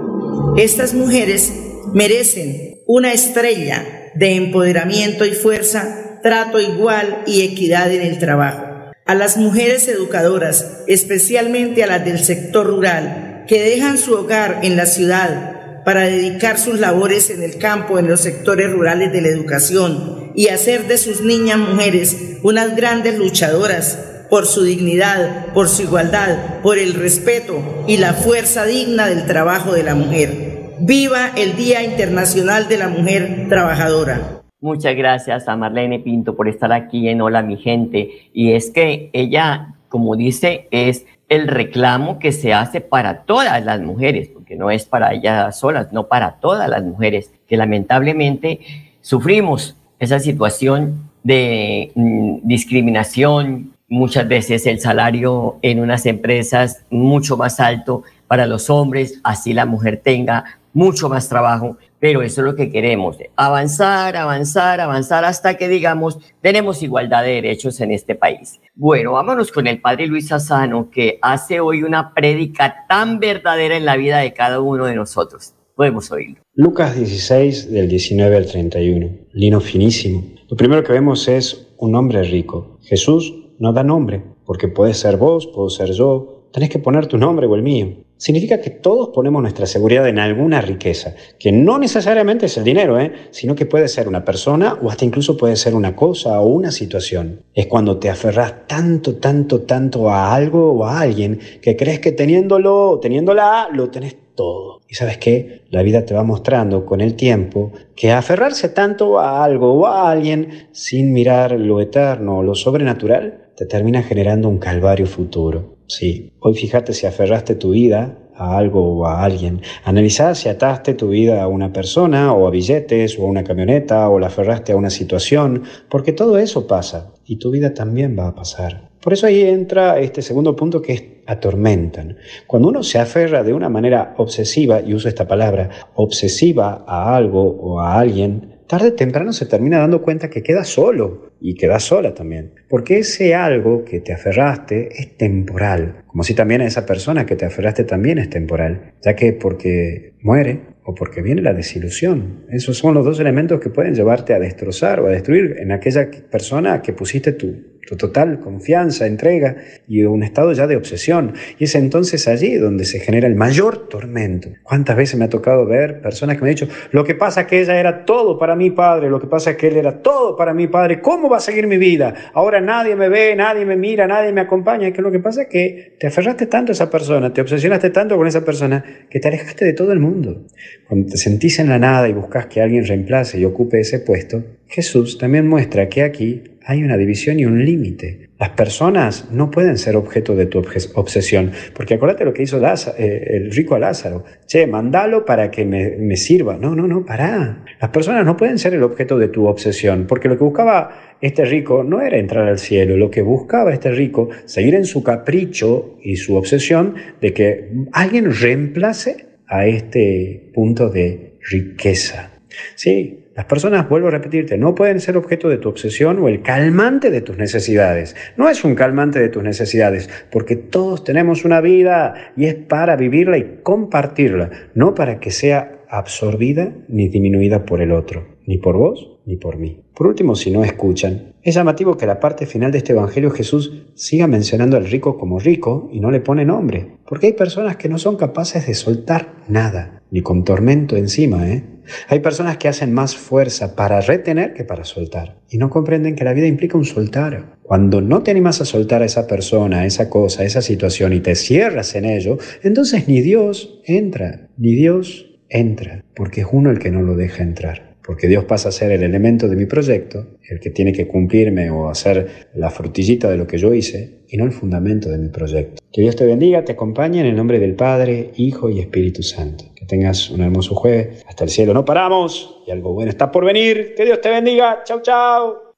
estas 0.57 0.93
mujeres 0.93 1.51
merecen 1.93 2.81
una 2.85 3.13
estrella 3.13 4.11
de 4.15 4.35
empoderamiento 4.35 5.25
y 5.25 5.33
fuerza, 5.33 6.19
trato 6.21 6.59
igual 6.59 7.23
y 7.25 7.41
equidad 7.41 7.91
en 7.91 8.01
el 8.01 8.19
trabajo. 8.19 8.65
A 9.05 9.15
las 9.15 9.37
mujeres 9.37 9.87
educadoras, 9.87 10.83
especialmente 10.87 11.83
a 11.83 11.87
las 11.87 12.05
del 12.05 12.19
sector 12.19 12.67
rural, 12.67 13.45
que 13.47 13.61
dejan 13.61 13.97
su 13.97 14.13
hogar 14.13 14.59
en 14.63 14.77
la 14.77 14.85
ciudad 14.85 15.83
para 15.83 16.01
dedicar 16.01 16.59
sus 16.59 16.79
labores 16.79 17.29
en 17.29 17.41
el 17.41 17.57
campo, 17.57 17.97
en 17.97 18.07
los 18.07 18.21
sectores 18.21 18.71
rurales 18.71 19.11
de 19.11 19.21
la 19.21 19.29
educación 19.29 20.31
y 20.35 20.49
hacer 20.49 20.87
de 20.87 20.97
sus 20.97 21.21
niñas 21.21 21.57
mujeres 21.57 22.15
unas 22.43 22.75
grandes 22.75 23.17
luchadoras 23.17 23.97
por 24.31 24.45
su 24.45 24.63
dignidad, 24.63 25.47
por 25.47 25.67
su 25.67 25.81
igualdad, 25.81 26.61
por 26.63 26.79
el 26.79 26.93
respeto 26.93 27.61
y 27.85 27.97
la 27.97 28.13
fuerza 28.13 28.63
digna 28.63 29.07
del 29.07 29.25
trabajo 29.25 29.73
de 29.73 29.83
la 29.83 29.93
mujer. 29.93 30.77
Viva 30.79 31.31
el 31.35 31.57
Día 31.57 31.83
Internacional 31.83 32.69
de 32.69 32.77
la 32.77 32.87
Mujer 32.87 33.47
Trabajadora. 33.49 34.41
Muchas 34.61 34.95
gracias 34.95 35.49
a 35.49 35.57
Marlene 35.57 35.99
Pinto 35.99 36.37
por 36.37 36.47
estar 36.47 36.71
aquí 36.71 37.09
en 37.09 37.19
Hola 37.19 37.41
mi 37.41 37.57
gente. 37.57 38.29
Y 38.31 38.53
es 38.53 38.69
que 38.69 39.09
ella, 39.11 39.75
como 39.89 40.15
dice, 40.15 40.69
es 40.71 41.05
el 41.27 41.49
reclamo 41.49 42.17
que 42.17 42.31
se 42.31 42.53
hace 42.53 42.79
para 42.79 43.23
todas 43.23 43.61
las 43.65 43.81
mujeres, 43.81 44.29
porque 44.29 44.55
no 44.55 44.71
es 44.71 44.85
para 44.85 45.13
ellas 45.13 45.59
solas, 45.59 45.91
no 45.91 46.07
para 46.07 46.39
todas 46.39 46.69
las 46.69 46.83
mujeres, 46.83 47.33
que 47.49 47.57
lamentablemente 47.57 48.61
sufrimos 49.01 49.75
esa 49.99 50.21
situación 50.21 51.09
de 51.21 51.91
mm, 51.95 52.37
discriminación, 52.43 53.73
muchas 53.91 54.25
veces 54.25 54.65
el 54.67 54.79
salario 54.79 55.57
en 55.61 55.81
unas 55.81 56.05
empresas 56.05 56.85
mucho 56.89 57.35
más 57.35 57.59
alto 57.59 58.03
para 58.25 58.47
los 58.47 58.69
hombres, 58.69 59.19
así 59.23 59.51
la 59.53 59.65
mujer 59.65 59.99
tenga 60.01 60.45
mucho 60.73 61.09
más 61.09 61.27
trabajo, 61.27 61.77
pero 61.99 62.21
eso 62.21 62.39
es 62.39 62.45
lo 62.45 62.55
que 62.55 62.71
queremos, 62.71 63.17
avanzar, 63.35 64.15
avanzar, 64.15 64.79
avanzar 64.79 65.25
hasta 65.25 65.57
que 65.57 65.67
digamos 65.67 66.17
tenemos 66.41 66.81
igualdad 66.81 67.23
de 67.23 67.31
derechos 67.31 67.81
en 67.81 67.91
este 67.91 68.15
país. 68.15 68.61
Bueno, 68.75 69.11
vámonos 69.11 69.51
con 69.51 69.67
el 69.67 69.81
padre 69.81 70.07
Luis 70.07 70.31
Asano 70.31 70.89
que 70.89 71.19
hace 71.21 71.59
hoy 71.59 71.83
una 71.83 72.13
prédica 72.13 72.85
tan 72.87 73.19
verdadera 73.19 73.75
en 73.75 73.83
la 73.83 73.97
vida 73.97 74.19
de 74.19 74.31
cada 74.31 74.61
uno 74.61 74.85
de 74.85 74.95
nosotros. 74.95 75.53
Podemos 75.75 76.09
oírlo. 76.11 76.37
Lucas 76.53 76.95
16 76.95 77.69
del 77.69 77.89
19 77.89 78.37
al 78.37 78.45
31, 78.45 79.09
lino 79.33 79.59
finísimo. 79.59 80.23
Lo 80.49 80.55
primero 80.55 80.81
que 80.81 80.93
vemos 80.93 81.27
es 81.27 81.67
un 81.77 81.95
hombre 81.95 82.23
rico. 82.23 82.77
Jesús 82.83 83.33
no 83.61 83.73
da 83.73 83.83
nombre, 83.83 84.23
porque 84.43 84.67
puede 84.67 84.95
ser 84.95 85.17
vos, 85.17 85.45
puedo 85.45 85.69
ser 85.69 85.91
yo, 85.91 86.47
tenés 86.51 86.69
que 86.69 86.79
poner 86.79 87.05
tu 87.05 87.17
nombre 87.17 87.45
o 87.45 87.55
el 87.55 87.61
mío. 87.61 88.03
Significa 88.17 88.59
que 88.59 88.71
todos 88.71 89.09
ponemos 89.09 89.41
nuestra 89.41 89.67
seguridad 89.67 90.07
en 90.07 90.17
alguna 90.17 90.61
riqueza, 90.61 91.13
que 91.39 91.51
no 91.51 91.77
necesariamente 91.77 92.47
es 92.47 92.57
el 92.57 92.63
dinero, 92.63 92.99
¿eh? 92.99 93.13
sino 93.29 93.53
que 93.53 93.67
puede 93.67 93.87
ser 93.87 94.07
una 94.07 94.25
persona 94.25 94.77
o 94.81 94.89
hasta 94.89 95.05
incluso 95.05 95.37
puede 95.37 95.55
ser 95.55 95.75
una 95.75 95.95
cosa 95.95 96.39
o 96.41 96.47
una 96.47 96.71
situación. 96.71 97.43
Es 97.53 97.67
cuando 97.67 97.97
te 97.97 98.09
aferras 98.09 98.67
tanto, 98.67 99.17
tanto, 99.17 99.61
tanto 99.61 100.09
a 100.09 100.33
algo 100.33 100.73
o 100.73 100.85
a 100.85 100.99
alguien 100.99 101.39
que 101.61 101.75
crees 101.75 101.99
que 101.99 102.11
teniéndolo 102.11 102.89
o 102.89 102.99
teniéndola 102.99 103.69
lo 103.71 103.89
tenés 103.89 104.15
todo. 104.35 104.81
Y 104.87 104.95
sabes 104.95 105.17
qué? 105.19 105.63
La 105.69 105.83
vida 105.83 106.05
te 106.05 106.13
va 106.13 106.23
mostrando 106.23 106.85
con 106.85 106.99
el 106.99 107.15
tiempo 107.15 107.71
que 107.95 108.11
aferrarse 108.11 108.69
tanto 108.69 109.19
a 109.19 109.43
algo 109.43 109.73
o 109.73 109.85
a 109.85 110.11
alguien 110.11 110.67
sin 110.71 111.13
mirar 111.13 111.51
lo 111.53 111.79
eterno 111.79 112.39
o 112.39 112.43
lo 112.43 112.55
sobrenatural 112.55 113.40
te 113.55 113.65
termina 113.65 114.03
generando 114.03 114.49
un 114.49 114.57
calvario 114.57 115.05
futuro. 115.05 115.77
Sí, 115.87 116.31
hoy 116.39 116.53
fíjate 116.55 116.93
si 116.93 117.05
aferraste 117.05 117.55
tu 117.55 117.71
vida 117.71 118.17
a 118.35 118.57
algo 118.57 118.97
o 118.97 119.05
a 119.05 119.23
alguien. 119.23 119.61
Analizá 119.83 120.35
si 120.35 120.49
ataste 120.49 120.93
tu 120.93 121.09
vida 121.09 121.43
a 121.43 121.47
una 121.47 121.73
persona 121.73 122.33
o 122.33 122.47
a 122.47 122.51
billetes 122.51 123.19
o 123.19 123.23
a 123.23 123.25
una 123.25 123.43
camioneta 123.43 124.09
o 124.09 124.19
la 124.19 124.27
aferraste 124.27 124.71
a 124.71 124.77
una 124.77 124.89
situación, 124.89 125.63
porque 125.89 126.13
todo 126.13 126.37
eso 126.37 126.65
pasa 126.65 127.13
y 127.25 127.37
tu 127.37 127.51
vida 127.51 127.73
también 127.73 128.17
va 128.17 128.27
a 128.27 128.35
pasar. 128.35 128.89
Por 129.01 129.13
eso 129.13 129.25
ahí 129.25 129.41
entra 129.41 129.99
este 129.99 130.21
segundo 130.21 130.55
punto 130.55 130.81
que 130.81 130.93
es 130.93 131.03
atormentan. 131.25 132.17
Cuando 132.47 132.69
uno 132.69 132.83
se 132.83 132.99
aferra 132.99 133.43
de 133.43 133.53
una 133.53 133.69
manera 133.69 134.13
obsesiva, 134.17 134.81
y 134.81 134.93
uso 134.93 135.07
esta 135.07 135.27
palabra, 135.27 135.69
obsesiva 135.95 136.83
a 136.87 137.15
algo 137.15 137.43
o 137.43 137.79
a 137.79 137.99
alguien, 137.99 138.60
tarde 138.71 138.87
o 138.87 138.93
temprano 138.93 139.33
se 139.33 139.45
termina 139.47 139.79
dando 139.79 140.01
cuenta 140.01 140.29
que 140.29 140.41
queda 140.41 140.63
solo 140.63 141.33
y 141.41 141.55
queda 141.55 141.77
sola 141.77 142.13
también. 142.13 142.53
Porque 142.69 142.99
ese 142.99 143.35
algo 143.35 143.83
que 143.83 143.99
te 143.99 144.13
aferraste 144.13 144.87
es 144.97 145.17
temporal, 145.17 146.05
como 146.07 146.23
si 146.23 146.33
también 146.33 146.61
a 146.61 146.67
esa 146.67 146.85
persona 146.85 147.25
que 147.25 147.35
te 147.35 147.45
aferraste 147.45 147.83
también 147.83 148.17
es 148.17 148.29
temporal, 148.29 148.93
ya 149.03 149.13
que 149.13 149.33
porque 149.33 150.13
muere 150.21 150.61
o 150.85 150.95
porque 150.95 151.21
viene 151.21 151.41
la 151.41 151.53
desilusión. 151.53 152.45
Esos 152.49 152.77
son 152.77 152.93
los 152.93 153.03
dos 153.03 153.19
elementos 153.19 153.59
que 153.59 153.69
pueden 153.69 153.93
llevarte 153.93 154.33
a 154.33 154.39
destrozar 154.39 155.01
o 155.01 155.07
a 155.07 155.11
destruir 155.11 155.57
en 155.59 155.73
aquella 155.73 156.09
persona 156.31 156.81
que 156.81 156.93
pusiste 156.93 157.33
tu, 157.33 157.70
tu 157.87 157.95
total 157.95 158.39
confianza, 158.39 159.07
entrega 159.07 159.57
y 159.87 160.03
un 160.03 160.23
estado 160.23 160.53
ya 160.53 160.67
de 160.67 160.75
obsesión. 160.75 161.33
Y 161.57 161.65
es 161.65 161.75
entonces 161.75 162.27
allí 162.27 162.55
donde 162.55 162.85
se 162.85 162.99
genera 162.99 163.27
el 163.27 163.35
mayor 163.35 163.89
tormento. 163.89 164.49
¿Cuántas 164.63 164.95
veces 164.95 165.17
me 165.17 165.25
ha 165.25 165.29
tocado 165.29 165.65
ver 165.65 166.01
personas 166.01 166.37
que 166.37 166.43
me 166.43 166.49
han 166.49 166.55
dicho, 166.55 166.67
lo 166.91 167.03
que 167.03 167.15
pasa 167.15 167.41
es 167.41 167.47
que 167.47 167.61
ella 167.61 167.79
era 167.79 168.05
todo 168.05 168.37
para 168.37 168.55
mi 168.55 168.71
padre, 168.71 169.09
lo 169.09 169.19
que 169.19 169.27
pasa 169.27 169.51
es 169.51 169.57
que 169.57 169.67
él 169.67 169.77
era 169.77 170.01
todo 170.01 170.35
para 170.35 170.53
mi 170.53 170.67
padre, 170.67 171.01
¿cómo 171.01 171.29
va 171.29 171.37
a 171.37 171.41
seguir 171.41 171.67
mi 171.67 171.77
vida? 171.77 172.13
Ahora 172.33 172.61
nadie 172.61 172.95
me 172.95 173.09
ve, 173.09 173.35
nadie 173.35 173.65
me 173.65 173.75
mira, 173.75 174.07
nadie 174.07 174.31
me 174.31 174.41
acompaña. 174.41 174.91
Que 174.91 175.01
lo 175.01 175.11
que 175.11 175.19
pasa 175.19 175.43
es 175.43 175.47
que 175.47 175.95
te 175.99 176.07
aferraste 176.07 176.45
tanto 176.45 176.71
a 176.71 176.73
esa 176.73 176.89
persona, 176.89 177.33
te 177.33 177.41
obsesionaste 177.41 177.89
tanto 177.89 178.17
con 178.17 178.27
esa 178.27 178.43
persona, 178.43 178.83
que 179.09 179.19
te 179.19 179.27
alejaste 179.27 179.65
de 179.65 179.73
todo 179.73 179.91
el 179.91 179.99
mundo. 179.99 180.45
Cuando 180.87 181.11
te 181.11 181.17
sentís 181.17 181.59
en 181.59 181.69
la 181.69 181.79
nada 181.79 182.07
y 182.07 182.13
buscas 182.13 182.47
que 182.47 182.61
alguien 182.61 182.85
reemplace 182.85 183.39
y 183.39 183.45
ocupe 183.45 183.79
ese 183.79 183.99
puesto, 183.99 184.43
Jesús 184.67 185.17
también 185.17 185.47
muestra 185.47 185.89
que 185.89 186.03
aquí 186.03 186.43
hay 186.65 186.83
una 186.83 186.97
división 186.97 187.39
y 187.39 187.45
un 187.45 187.63
límite. 187.63 188.29
Las 188.39 188.49
personas 188.49 189.29
no 189.31 189.51
pueden 189.51 189.77
ser 189.77 189.95
objeto 189.95 190.35
de 190.35 190.47
tu 190.47 190.63
obsesión, 190.95 191.51
porque 191.73 191.95
acuérdate 191.95 192.25
lo 192.25 192.33
que 192.33 192.43
hizo 192.43 192.59
eh, 192.97 193.27
el 193.27 193.51
rico 193.51 193.75
a 193.75 193.79
Lázaro. 193.79 194.23
Che, 194.47 194.65
mandalo 194.67 195.25
para 195.25 195.51
que 195.51 195.65
me, 195.65 195.97
me 195.97 196.17
sirva. 196.17 196.57
No, 196.57 196.75
no, 196.75 196.87
no, 196.87 197.05
pará. 197.05 197.63
Las 197.79 197.91
personas 197.91 198.25
no 198.25 198.37
pueden 198.37 198.57
ser 198.57 198.73
el 198.73 198.83
objeto 198.83 199.17
de 199.17 199.27
tu 199.27 199.45
obsesión, 199.47 200.05
porque 200.07 200.27
lo 200.27 200.37
que 200.37 200.43
buscaba 200.43 201.17
este 201.21 201.45
rico 201.45 201.83
no 201.83 202.01
era 202.01 202.17
entrar 202.17 202.47
al 202.47 202.57
cielo, 202.57 202.97
lo 202.97 203.11
que 203.11 203.21
buscaba 203.21 203.73
este 203.73 203.91
rico, 203.91 204.29
seguir 204.45 204.75
en 204.75 204.85
su 204.85 205.03
capricho 205.03 205.97
y 206.01 206.15
su 206.15 206.35
obsesión 206.35 206.95
de 207.21 207.33
que 207.33 207.69
alguien 207.91 208.31
reemplace 208.33 209.27
a 209.47 209.67
este 209.67 210.49
punto 210.53 210.89
de 210.89 211.33
riqueza. 211.41 212.30
Sí, 212.75 213.25
las 213.35 213.45
personas, 213.45 213.87
vuelvo 213.87 214.09
a 214.09 214.11
repetirte, 214.11 214.57
no 214.57 214.75
pueden 214.75 214.99
ser 214.99 215.17
objeto 215.17 215.49
de 215.49 215.57
tu 215.57 215.69
obsesión 215.69 216.19
o 216.19 216.27
el 216.27 216.41
calmante 216.41 217.09
de 217.09 217.21
tus 217.21 217.37
necesidades. 217.37 218.15
No 218.37 218.49
es 218.49 218.63
un 218.63 218.75
calmante 218.75 219.19
de 219.19 219.29
tus 219.29 219.43
necesidades, 219.43 220.09
porque 220.31 220.55
todos 220.55 221.03
tenemos 221.03 221.45
una 221.45 221.61
vida 221.61 222.33
y 222.35 222.45
es 222.45 222.55
para 222.55 222.95
vivirla 222.95 223.37
y 223.37 223.59
compartirla, 223.63 224.49
no 224.75 224.93
para 224.93 225.19
que 225.19 225.31
sea 225.31 225.81
absorbida 225.89 226.73
ni 226.87 227.09
disminuida 227.09 227.65
por 227.65 227.81
el 227.81 227.91
otro, 227.91 228.27
ni 228.45 228.57
por 228.57 228.77
vos 228.77 229.19
ni 229.25 229.37
por 229.37 229.57
mí. 229.57 229.83
Por 229.95 230.07
último, 230.07 230.35
si 230.35 230.51
no 230.51 230.63
escuchan, 230.63 231.35
es 231.43 231.55
llamativo 231.55 231.97
que 231.97 232.07
la 232.07 232.19
parte 232.19 232.45
final 232.45 232.71
de 232.71 232.79
este 232.79 232.93
Evangelio 232.93 233.29
Jesús 233.31 233.85
siga 233.93 234.27
mencionando 234.27 234.77
al 234.77 234.85
rico 234.85 235.17
como 235.17 235.39
rico 235.39 235.89
y 235.91 235.99
no 235.99 236.11
le 236.11 236.19
pone 236.19 236.45
nombre, 236.45 236.97
porque 237.07 237.27
hay 237.27 237.33
personas 237.33 237.77
que 237.77 237.89
no 237.89 237.97
son 237.97 238.15
capaces 238.15 238.65
de 238.67 238.73
soltar 238.73 239.35
nada, 239.47 240.01
ni 240.11 240.21
con 240.21 240.43
tormento 240.43 240.97
encima, 240.97 241.49
¿eh? 241.49 241.63
Hay 242.07 242.19
personas 242.19 242.57
que 242.57 242.67
hacen 242.67 242.93
más 242.93 243.15
fuerza 243.15 243.75
para 243.75 244.01
retener 244.01 244.53
que 244.53 244.63
para 244.63 244.83
soltar, 244.83 245.39
y 245.49 245.57
no 245.57 245.69
comprenden 245.69 246.15
que 246.15 246.23
la 246.23 246.33
vida 246.33 246.47
implica 246.47 246.77
un 246.77 246.85
soltar. 246.85 247.57
Cuando 247.63 248.01
no 248.01 248.23
te 248.23 248.31
animas 248.31 248.61
a 248.61 248.65
soltar 248.65 249.01
a 249.01 249.05
esa 249.05 249.27
persona, 249.27 249.85
esa 249.85 250.09
cosa, 250.09 250.43
esa 250.43 250.61
situación 250.61 251.13
y 251.13 251.19
te 251.19 251.35
cierras 251.35 251.95
en 251.95 252.05
ello, 252.05 252.37
entonces 252.63 253.07
ni 253.07 253.21
Dios 253.21 253.81
entra, 253.85 254.49
ni 254.57 254.75
Dios 254.75 255.39
entra, 255.49 256.03
porque 256.15 256.41
es 256.41 256.47
uno 256.51 256.71
el 256.71 256.79
que 256.79 256.91
no 256.91 257.01
lo 257.01 257.15
deja 257.15 257.43
entrar 257.43 257.90
porque 258.11 258.27
Dios 258.27 258.43
pasa 258.43 258.67
a 258.67 258.71
ser 258.73 258.91
el 258.91 259.03
elemento 259.03 259.47
de 259.47 259.55
mi 259.55 259.65
proyecto, 259.65 260.25
el 260.49 260.59
que 260.59 260.69
tiene 260.69 260.91
que 260.91 261.07
cumplirme 261.07 261.71
o 261.71 261.87
hacer 261.87 262.49
la 262.53 262.69
frutillita 262.69 263.29
de 263.29 263.37
lo 263.37 263.47
que 263.47 263.57
yo 263.57 263.73
hice, 263.73 264.25
y 264.27 264.35
no 264.35 264.43
el 264.43 264.51
fundamento 264.51 265.07
de 265.07 265.17
mi 265.17 265.29
proyecto. 265.29 265.81
Que 265.93 266.01
Dios 266.01 266.17
te 266.17 266.25
bendiga, 266.25 266.65
te 266.65 266.73
acompañe 266.73 267.21
en 267.21 267.27
el 267.27 267.37
nombre 267.37 267.57
del 267.57 267.73
Padre, 267.73 268.31
Hijo 268.35 268.69
y 268.69 268.81
Espíritu 268.81 269.23
Santo. 269.23 269.63
Que 269.77 269.85
tengas 269.85 270.29
un 270.29 270.41
hermoso 270.41 270.75
jueves. 270.75 271.23
Hasta 271.25 271.45
el 271.45 271.49
cielo 271.51 271.73
no 271.73 271.85
paramos 271.85 272.61
y 272.67 272.71
algo 272.71 272.91
bueno 272.91 273.09
está 273.09 273.31
por 273.31 273.45
venir. 273.45 273.93
Que 273.95 274.03
Dios 274.03 274.19
te 274.19 274.29
bendiga. 274.29 274.81
Chao, 274.83 275.01
chao. 275.01 275.75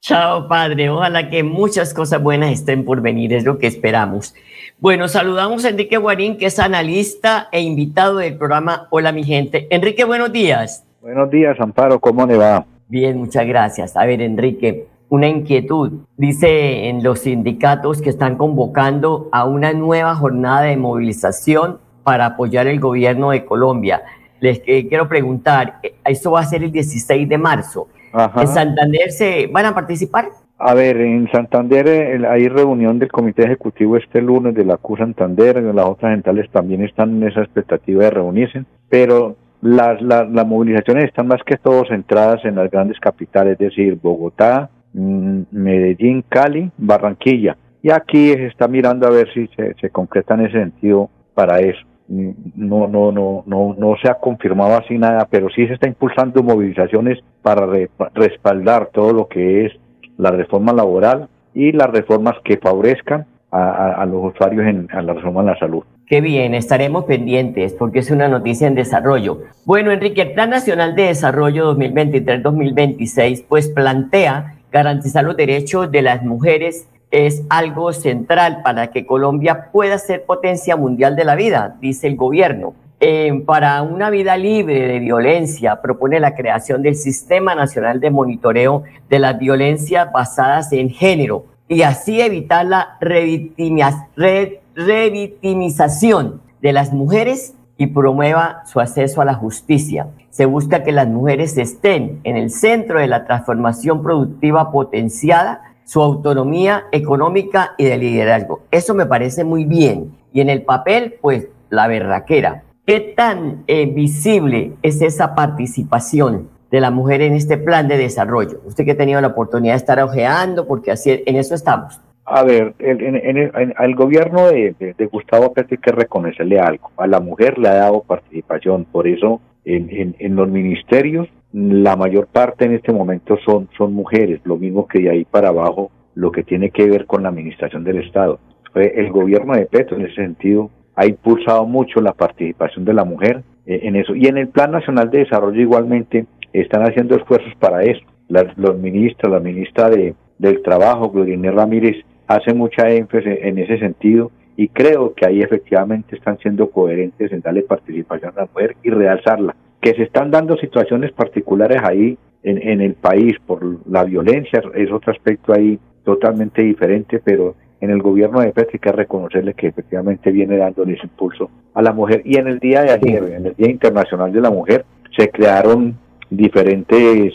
Chao, 0.00 0.48
Padre. 0.48 0.88
Ojalá 0.88 1.28
que 1.28 1.42
muchas 1.42 1.92
cosas 1.92 2.22
buenas 2.22 2.50
estén 2.50 2.86
por 2.86 3.02
venir, 3.02 3.34
es 3.34 3.44
lo 3.44 3.58
que 3.58 3.66
esperamos. 3.66 4.34
Bueno, 4.78 5.06
saludamos 5.06 5.66
a 5.66 5.68
Enrique 5.68 5.98
Guarín, 5.98 6.38
que 6.38 6.46
es 6.46 6.58
analista 6.58 7.50
e 7.52 7.60
invitado 7.60 8.16
del 8.16 8.38
programa 8.38 8.88
Hola, 8.88 9.12
mi 9.12 9.22
gente. 9.22 9.66
Enrique, 9.68 10.04
buenos 10.04 10.32
días. 10.32 10.83
Buenos 11.04 11.28
días, 11.28 11.60
Amparo, 11.60 12.00
¿cómo 12.00 12.24
le 12.24 12.38
va? 12.38 12.64
Bien, 12.88 13.18
muchas 13.18 13.46
gracias. 13.46 13.94
A 13.94 14.06
ver, 14.06 14.22
Enrique, 14.22 14.86
una 15.10 15.28
inquietud. 15.28 16.00
Dice 16.16 16.88
en 16.88 17.02
los 17.02 17.18
sindicatos 17.18 18.00
que 18.00 18.08
están 18.08 18.36
convocando 18.36 19.28
a 19.30 19.44
una 19.44 19.74
nueva 19.74 20.14
jornada 20.14 20.62
de 20.62 20.78
movilización 20.78 21.78
para 22.04 22.24
apoyar 22.24 22.68
el 22.68 22.80
gobierno 22.80 23.32
de 23.32 23.44
Colombia. 23.44 24.00
Les 24.40 24.62
eh, 24.64 24.88
quiero 24.88 25.06
preguntar, 25.06 25.74
eh, 25.82 25.94
¿esto 26.06 26.30
va 26.30 26.40
a 26.40 26.44
ser 26.44 26.64
el 26.64 26.72
16 26.72 27.28
de 27.28 27.36
marzo? 27.36 27.88
¿En 28.36 28.46
Santander 28.46 29.12
se 29.12 29.46
van 29.48 29.66
a 29.66 29.74
participar? 29.74 30.30
A 30.56 30.72
ver, 30.72 30.96
en 31.02 31.30
Santander 31.30 31.86
eh, 31.86 32.26
hay 32.26 32.48
reunión 32.48 32.98
del 32.98 33.12
comité 33.12 33.44
ejecutivo 33.44 33.98
este 33.98 34.22
lunes 34.22 34.54
de 34.54 34.64
la 34.64 34.78
CU 34.78 34.96
Santander, 34.96 35.62
las 35.62 35.84
otras 35.84 36.14
centrales 36.14 36.50
también 36.50 36.82
están 36.82 37.10
en 37.10 37.28
esa 37.28 37.42
expectativa 37.42 38.04
de 38.04 38.10
reunirse, 38.10 38.64
pero 38.88 39.36
las, 39.64 40.02
las, 40.02 40.46
movilizaciones 40.46 41.04
están 41.04 41.26
más 41.26 41.42
que 41.42 41.56
todo 41.56 41.86
centradas 41.86 42.44
en 42.44 42.56
las 42.56 42.70
grandes 42.70 43.00
capitales, 43.00 43.54
es 43.54 43.70
decir, 43.70 43.98
Bogotá, 44.00 44.68
mm, 44.92 45.42
Medellín, 45.52 46.22
Cali, 46.28 46.70
Barranquilla. 46.76 47.56
Y 47.82 47.90
aquí 47.90 48.28
se 48.34 48.46
está 48.46 48.68
mirando 48.68 49.06
a 49.06 49.10
ver 49.10 49.26
si 49.32 49.48
se, 49.56 49.88
concreta 49.88 50.34
en 50.34 50.46
ese 50.46 50.58
sentido 50.58 51.08
para 51.32 51.60
eso. 51.60 51.80
Mm, 52.08 52.30
no, 52.56 52.86
no, 52.88 53.10
no, 53.10 53.42
no, 53.46 53.74
no 53.78 53.94
se 54.02 54.10
ha 54.10 54.16
confirmado 54.16 54.76
así 54.76 54.98
nada, 54.98 55.26
pero 55.30 55.48
sí 55.48 55.66
se 55.66 55.72
está 55.72 55.88
impulsando 55.88 56.42
movilizaciones 56.42 57.18
para 57.40 57.66
respaldar 58.14 58.90
todo 58.92 59.14
lo 59.14 59.28
que 59.28 59.64
es 59.64 59.72
la 60.18 60.30
reforma 60.30 60.74
laboral 60.74 61.28
y 61.54 61.72
las 61.72 61.88
reformas 61.88 62.34
que 62.44 62.58
favorezcan 62.58 63.24
a, 63.50 64.04
los 64.06 64.34
usuarios 64.34 64.66
en 64.66 64.88
a 64.92 65.00
la 65.00 65.14
reforma 65.14 65.42
de 65.42 65.50
la 65.52 65.58
salud. 65.58 65.84
Qué 66.06 66.20
bien, 66.20 66.52
estaremos 66.54 67.04
pendientes 67.04 67.72
porque 67.72 68.00
es 68.00 68.10
una 68.10 68.28
noticia 68.28 68.66
en 68.66 68.74
desarrollo. 68.74 69.44
Bueno, 69.64 69.90
Enrique, 69.90 70.20
el 70.20 70.32
Plan 70.32 70.50
Nacional 70.50 70.94
de 70.94 71.04
Desarrollo 71.04 71.74
2023-2026 71.74 73.46
pues 73.48 73.68
plantea 73.68 74.56
garantizar 74.70 75.24
los 75.24 75.34
derechos 75.34 75.90
de 75.90 76.02
las 76.02 76.22
mujeres 76.22 76.88
es 77.10 77.44
algo 77.48 77.94
central 77.94 78.60
para 78.62 78.88
que 78.88 79.06
Colombia 79.06 79.70
pueda 79.72 79.96
ser 79.98 80.24
potencia 80.24 80.76
mundial 80.76 81.16
de 81.16 81.24
la 81.24 81.36
vida, 81.36 81.76
dice 81.80 82.06
el 82.06 82.16
gobierno. 82.16 82.74
Eh, 83.00 83.42
para 83.46 83.80
una 83.80 84.10
vida 84.10 84.36
libre 84.36 84.86
de 84.86 84.98
violencia, 84.98 85.80
propone 85.80 86.20
la 86.20 86.34
creación 86.34 86.82
del 86.82 86.96
Sistema 86.96 87.54
Nacional 87.54 88.00
de 88.00 88.10
Monitoreo 88.10 88.82
de 89.08 89.18
las 89.20 89.38
Violencias 89.38 90.12
Basadas 90.12 90.70
en 90.72 90.90
Género 90.90 91.46
y 91.66 91.80
así 91.80 92.20
evitar 92.20 92.66
la 92.66 92.98
revictimización 93.00 94.63
revictimización 94.74 96.40
de 96.60 96.72
las 96.72 96.92
mujeres 96.92 97.54
y 97.76 97.88
promueva 97.88 98.62
su 98.66 98.80
acceso 98.80 99.20
a 99.20 99.24
la 99.24 99.34
justicia. 99.34 100.08
Se 100.30 100.46
busca 100.46 100.82
que 100.84 100.92
las 100.92 101.08
mujeres 101.08 101.58
estén 101.58 102.20
en 102.24 102.36
el 102.36 102.50
centro 102.50 103.00
de 103.00 103.06
la 103.06 103.24
transformación 103.24 104.02
productiva 104.02 104.70
potenciada, 104.70 105.62
su 105.84 106.00
autonomía 106.02 106.84
económica 106.92 107.74
y 107.76 107.84
de 107.84 107.98
liderazgo. 107.98 108.62
Eso 108.70 108.94
me 108.94 109.06
parece 109.06 109.44
muy 109.44 109.64
bien. 109.64 110.16
Y 110.32 110.40
en 110.40 110.50
el 110.50 110.62
papel, 110.62 111.16
pues, 111.20 111.48
la 111.70 111.86
berraquera. 111.86 112.64
¿Qué 112.86 113.00
tan 113.00 113.64
eh, 113.66 113.86
visible 113.86 114.74
es 114.82 115.02
esa 115.02 115.34
participación 115.34 116.48
de 116.70 116.80
la 116.80 116.90
mujer 116.90 117.22
en 117.22 117.34
este 117.34 117.56
plan 117.58 117.88
de 117.88 117.98
desarrollo? 117.98 118.60
Usted 118.64 118.84
que 118.84 118.92
ha 118.92 118.96
tenido 118.96 119.20
la 119.20 119.28
oportunidad 119.28 119.74
de 119.74 119.78
estar 119.78 120.00
ojeando, 120.00 120.66
porque 120.66 120.90
así 120.90 121.22
en 121.26 121.36
eso 121.36 121.54
estamos. 121.54 122.00
A 122.26 122.42
ver, 122.42 122.74
en, 122.78 123.72
al 123.76 123.94
gobierno 123.94 124.48
de, 124.48 124.94
Gustavo 125.12 125.52
Petro 125.52 125.76
hay 125.76 125.78
que 125.78 125.92
reconocerle 125.92 126.58
algo. 126.58 126.90
A 126.96 127.06
la 127.06 127.20
mujer 127.20 127.58
le 127.58 127.68
ha 127.68 127.74
dado 127.74 128.02
participación, 128.02 128.86
por 128.86 129.06
eso 129.06 129.40
en, 129.64 130.36
los 130.36 130.48
ministerios 130.48 131.28
la 131.52 131.96
mayor 131.96 132.26
parte 132.26 132.64
en 132.64 132.74
este 132.74 132.92
momento 132.92 133.38
son, 133.44 133.68
son 133.76 133.92
mujeres, 133.92 134.40
lo 134.44 134.56
mismo 134.56 134.88
que 134.88 135.00
de 135.00 135.10
ahí 135.10 135.24
para 135.24 135.48
abajo 135.48 135.90
lo 136.14 136.32
que 136.32 136.42
tiene 136.42 136.70
que 136.70 136.88
ver 136.88 137.06
con 137.06 137.22
la 137.22 137.28
administración 137.28 137.84
del 137.84 137.98
Estado. 137.98 138.40
El 138.74 139.10
gobierno 139.10 139.54
de 139.54 139.66
Petro 139.66 139.96
en 139.96 140.06
ese 140.06 140.16
sentido 140.16 140.70
ha 140.96 141.06
impulsado 141.06 141.66
mucho 141.66 142.00
la 142.00 142.12
participación 142.12 142.84
de 142.84 142.94
la 142.94 143.04
mujer 143.04 143.42
eh, 143.66 143.80
en 143.82 143.96
eso. 143.96 144.14
Y 144.14 144.26
en 144.26 144.38
el 144.38 144.48
Plan 144.48 144.72
Nacional 144.72 145.10
de 145.10 145.18
Desarrollo 145.18 145.60
igualmente 145.60 146.26
están 146.52 146.82
haciendo 146.82 147.16
esfuerzos 147.16 147.52
para 147.58 147.82
eso. 147.82 148.00
los 148.28 148.78
ministros, 148.78 149.32
la 149.32 149.40
ministra 149.40 149.88
de, 149.90 150.14
del 150.38 150.62
Trabajo, 150.62 151.10
Gloria 151.10 151.50
Ramírez, 151.52 152.04
hace 152.26 152.54
mucha 152.54 152.88
énfasis 152.88 153.38
en 153.42 153.58
ese 153.58 153.78
sentido 153.78 154.30
y 154.56 154.68
creo 154.68 155.14
que 155.14 155.26
ahí 155.26 155.42
efectivamente 155.42 156.16
están 156.16 156.38
siendo 156.38 156.70
coherentes 156.70 157.32
en 157.32 157.40
darle 157.40 157.62
participación 157.62 158.32
a 158.36 158.42
la 158.42 158.48
mujer 158.52 158.76
y 158.82 158.90
realzarla. 158.90 159.56
Que 159.80 159.94
se 159.94 160.04
están 160.04 160.30
dando 160.30 160.56
situaciones 160.56 161.12
particulares 161.12 161.82
ahí 161.82 162.16
en, 162.42 162.58
en 162.62 162.80
el 162.80 162.94
país 162.94 163.34
por 163.46 163.62
la 163.88 164.04
violencia 164.04 164.62
es 164.74 164.92
otro 164.92 165.12
aspecto 165.12 165.52
ahí 165.52 165.78
totalmente 166.04 166.62
diferente, 166.62 167.20
pero 167.24 167.56
en 167.80 167.90
el 167.90 168.00
gobierno 168.00 168.40
de 168.40 168.52
Petro 168.52 168.70
hay 168.74 168.78
que 168.78 168.92
reconocerle 168.92 169.54
que 169.54 169.68
efectivamente 169.68 170.30
viene 170.30 170.56
dándole 170.56 170.94
ese 170.94 171.04
impulso 171.04 171.50
a 171.74 171.82
la 171.82 171.92
mujer. 171.92 172.22
Y 172.24 172.38
en 172.38 172.46
el 172.46 172.58
día 172.58 172.82
de 172.82 172.92
ayer, 172.92 173.24
en 173.24 173.46
el 173.46 173.54
Día 173.54 173.70
Internacional 173.70 174.32
de 174.32 174.40
la 174.40 174.50
Mujer, 174.50 174.84
se 175.16 175.28
crearon 175.28 175.96
diferentes 176.30 177.34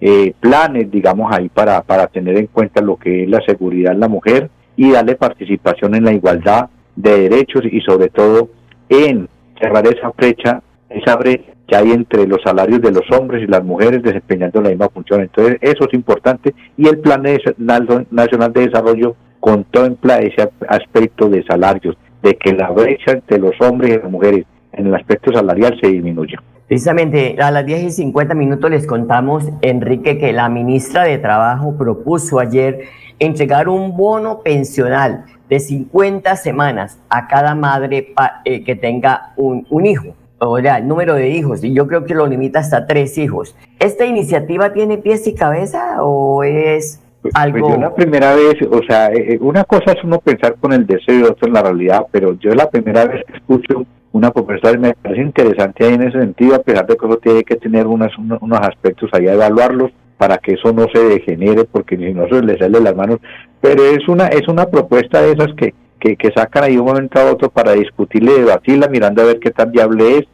eh, 0.00 0.34
planes, 0.40 0.90
digamos, 0.90 1.34
ahí 1.34 1.48
para, 1.48 1.82
para 1.82 2.06
tener 2.06 2.36
en 2.36 2.46
cuenta 2.46 2.80
lo 2.80 2.96
que 2.96 3.24
es 3.24 3.28
la 3.28 3.40
seguridad 3.46 3.92
en 3.92 4.00
la 4.00 4.08
mujer 4.08 4.50
y 4.76 4.90
darle 4.90 5.14
participación 5.14 5.94
en 5.94 6.04
la 6.04 6.12
igualdad 6.12 6.68
de 6.96 7.28
derechos 7.28 7.62
y 7.70 7.80
sobre 7.80 8.08
todo 8.08 8.50
en 8.88 9.28
cerrar 9.60 9.86
esa 9.86 10.10
brecha, 10.10 10.62
esa 10.88 11.16
brecha 11.16 11.54
que 11.66 11.76
hay 11.76 11.92
entre 11.92 12.26
los 12.26 12.42
salarios 12.42 12.82
de 12.82 12.92
los 12.92 13.10
hombres 13.10 13.42
y 13.42 13.46
las 13.46 13.64
mujeres 13.64 14.02
desempeñando 14.02 14.60
la 14.60 14.70
misma 14.70 14.88
función. 14.88 15.22
Entonces, 15.22 15.56
eso 15.60 15.86
es 15.86 15.94
importante 15.94 16.54
y 16.76 16.88
el 16.88 16.98
Plan 16.98 17.22
Nacional 17.58 18.52
de 18.52 18.66
Desarrollo 18.66 19.16
contempla 19.40 20.18
ese 20.18 20.50
aspecto 20.68 21.28
de 21.28 21.42
salarios, 21.44 21.96
de 22.22 22.34
que 22.36 22.52
la 22.52 22.70
brecha 22.70 23.12
entre 23.12 23.38
los 23.38 23.52
hombres 23.60 23.94
y 23.94 23.98
las 24.00 24.10
mujeres 24.10 24.44
en 24.72 24.86
el 24.86 24.94
aspecto 24.94 25.32
salarial 25.32 25.78
se 25.80 25.88
disminuya. 25.88 26.42
Precisamente 26.66 27.36
a 27.40 27.50
las 27.50 27.66
10 27.66 27.82
y 27.84 27.90
50 27.90 28.34
minutos 28.34 28.70
les 28.70 28.86
contamos, 28.86 29.44
Enrique, 29.60 30.18
que 30.18 30.32
la 30.32 30.48
ministra 30.48 31.04
de 31.04 31.18
Trabajo 31.18 31.76
propuso 31.76 32.38
ayer 32.38 32.84
entregar 33.18 33.68
un 33.68 33.96
bono 33.96 34.40
pensional 34.40 35.24
de 35.48 35.60
50 35.60 36.36
semanas 36.36 36.98
a 37.10 37.28
cada 37.28 37.54
madre 37.54 38.14
eh, 38.44 38.64
que 38.64 38.76
tenga 38.76 39.34
un, 39.36 39.66
un 39.68 39.84
hijo, 39.84 40.14
o 40.38 40.58
sea, 40.58 40.78
el 40.78 40.88
número 40.88 41.14
de 41.14 41.28
hijos, 41.28 41.62
y 41.62 41.74
yo 41.74 41.86
creo 41.86 42.06
que 42.06 42.14
lo 42.14 42.26
limita 42.26 42.60
hasta 42.60 42.86
tres 42.86 43.18
hijos. 43.18 43.54
¿Esta 43.78 44.06
iniciativa 44.06 44.72
tiene 44.72 44.96
pies 44.96 45.26
y 45.26 45.34
cabeza 45.34 46.02
o 46.02 46.44
es 46.44 47.03
Pues, 47.24 47.32
pues 47.52 47.62
yo 47.66 47.78
la 47.78 47.94
primera 47.94 48.34
vez, 48.34 48.56
o 48.70 48.82
sea, 48.86 49.06
eh, 49.06 49.32
eh, 49.32 49.38
una 49.40 49.64
cosa 49.64 49.92
es 49.92 50.04
uno 50.04 50.18
pensar 50.18 50.56
con 50.56 50.74
el 50.74 50.86
deseo 50.86 51.20
y 51.20 51.22
otra 51.22 51.48
en 51.48 51.54
la 51.54 51.62
realidad, 51.62 52.04
pero 52.10 52.38
yo 52.38 52.50
la 52.50 52.68
primera 52.68 53.06
vez 53.06 53.24
que 53.24 53.38
escucho 53.38 53.86
una 54.12 54.30
profesora 54.30 54.78
me 54.78 54.92
parece 54.92 55.22
interesante 55.22 55.86
ahí 55.86 55.94
en 55.94 56.02
ese 56.02 56.18
sentido, 56.20 56.54
a 56.54 56.58
pesar 56.58 56.86
de 56.86 56.98
que 56.98 57.06
uno 57.06 57.16
tiene 57.16 57.42
que 57.42 57.56
tener 57.56 57.86
unos, 57.86 58.12
unos 58.18 58.60
aspectos 58.60 59.08
ahí 59.14 59.26
a 59.26 59.32
evaluarlos 59.32 59.90
para 60.18 60.36
que 60.36 60.52
eso 60.52 60.70
no 60.74 60.86
se 60.92 60.98
degenere, 61.02 61.64
porque 61.64 61.96
si 61.96 62.12
no 62.12 62.28
se 62.28 62.42
le 62.42 62.58
sale 62.58 62.78
las 62.78 62.94
manos, 62.94 63.20
pero 63.58 63.82
es 63.82 64.06
una, 64.06 64.26
es 64.26 64.46
una 64.46 64.66
propuesta 64.66 65.22
de 65.22 65.32
esas 65.32 65.54
que, 65.54 65.72
que, 65.98 66.16
que 66.16 66.30
sacan 66.30 66.64
ahí 66.64 66.76
un 66.76 66.84
momento 66.84 67.18
a 67.18 67.32
otro 67.32 67.48
para 67.48 67.72
discutirle, 67.72 68.34
debatirla, 68.34 68.88
mirando 68.88 69.22
a 69.22 69.26
ver 69.26 69.40
qué 69.40 69.50
tan 69.50 69.72
viable 69.72 70.18
es 70.18 70.24